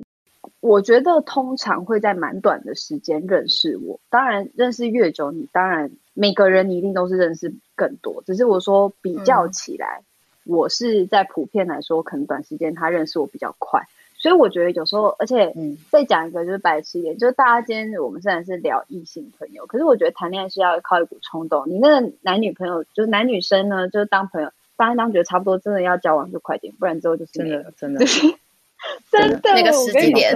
[0.60, 10.04] 我觉得通常会在蛮短的时间认识我，当然认识越久，你当然每个人你一定都是认识更多，只是我说比较起来，
[10.46, 13.84] 嗯、我是在普遍来说，可能短时间他认识我比较快。
[14.16, 15.54] 所以我觉得有时候，而且
[15.92, 21.68] 再讲一个就是白痴一点，嗯、就是大家今天我们虽然是聊异性朋友，可是我觉得谈恋爱是要靠一股冲动。
[21.68, 28.06] 你那个男女朋友，就是男女生呢，就是当朋友，当一当觉得差不多，真的要交往就快点，不然之后就是真的真的
[29.12, 30.36] 真的那个时间点，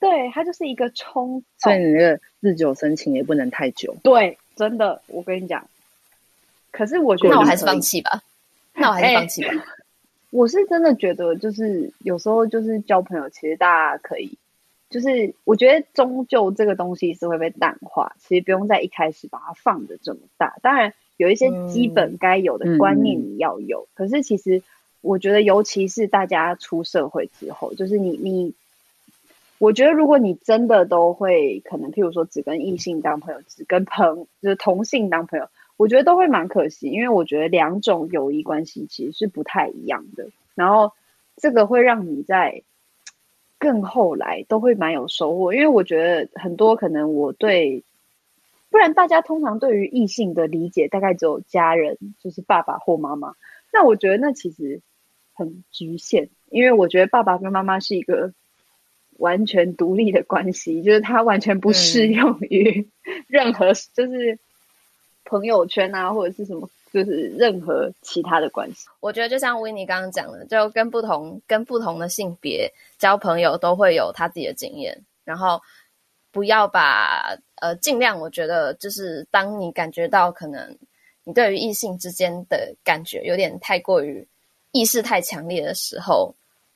[0.00, 1.44] 对，它就是一个冲动。
[1.58, 3.96] 所以你那个日久生情也不能太久。
[4.02, 5.68] 对，真的，我跟你讲。
[6.70, 8.22] 可是我觉得，那我还是放弃吧。
[8.74, 9.50] 那我还是放弃吧。
[9.50, 9.58] 欸
[10.30, 14.36] 我是真的觉得，就是有时候就是交朋友，其实大家可以，
[14.90, 20.56] 就是我觉得终究这个东西是会被淡化，其实不用在一开始把它放的这么大。
[20.60, 24.62] 当然有一些基本该有的观念你要有，嗯、可是其实
[25.00, 28.52] 我觉得尤其是大家出社会之后，就是你你，
[29.58, 40.26] 我觉得如果你真的都会可能，譬如说只跟异性当朋友，只跟朋就是同性当朋友，我觉得都会蛮可惜，因为我觉得两种友谊关系其实是不太一样的。
[40.54, 40.92] 然后
[41.36, 42.62] 这个会让你在
[43.58, 47.82] 更后来都会蛮有收获，因为我觉得很多可能我对。
[48.70, 53.34] 不然，大家通常对于异性的理解大概只有家人，就是爸爸或妈妈。
[53.72, 54.80] 那我觉得那其实
[55.34, 58.32] 很局限，因为我觉得爸爸跟妈妈是一个
[59.16, 62.88] 完全独立的关系，就是他完全不适用于
[63.26, 64.38] 任何，就是
[65.24, 68.86] 朋友圈啊，或者是什么，就是任何其他的关系。
[69.00, 75.60] 我觉得就像维尼刚刚讲的，就跟不同跟不同的性别交朋友都会有他自己的经验，然后
[76.30, 77.36] 不要把。
[77.60, 80.78] 呃，尽量我觉得就是，当你感觉到可能
[81.24, 84.24] 你对于异性之间的感觉有点太过于
[84.70, 86.32] 意识太强烈的时候，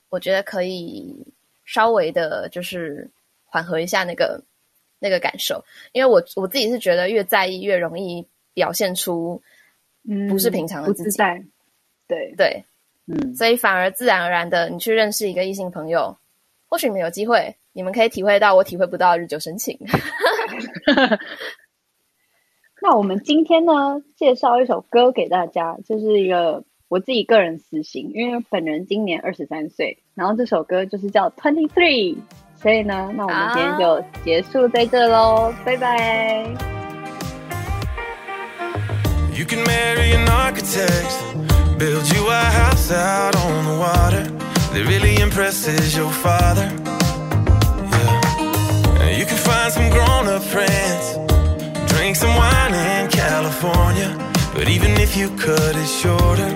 [0.09, 1.25] 我觉得可以
[1.63, 3.09] 稍微的，就是
[3.45, 4.43] 缓和一下那个
[4.99, 9.41] 那个感受，因为我我自己是觉得越在意越容易表现出
[10.29, 11.49] 不是平常的自己，嗯、
[12.09, 12.65] 对对，
[13.05, 16.17] 嗯，所以反而自然而然的，你去认识一个异性朋友，
[16.67, 19.79] 或许你们有机会，你们可以体会到我体会不到的日久生情。
[22.81, 32.17] 那我们今天呢，介绍一首歌给大家，就是一个我自己个人私心，因为本人今年二十三岁，然后这首歌就是叫 Twenty Three，
[32.55, 36.43] 所以呢，那我们今天就结束在这喽，拜拜。
[39.35, 41.09] You can marry an architect,
[41.79, 44.27] build you a house out on the water
[44.73, 46.69] that really impresses your father.
[49.63, 51.15] Find some grown-up friends,
[51.93, 54.11] drink some wine in California.
[54.53, 56.51] But even if you cut it shorter,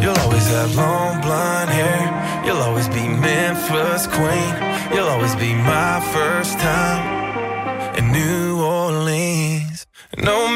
[0.00, 2.46] you'll always have long blonde hair.
[2.46, 4.54] You'll always be Memphis queen.
[4.94, 9.86] You'll always be my first time in New Orleans.
[10.16, 10.48] No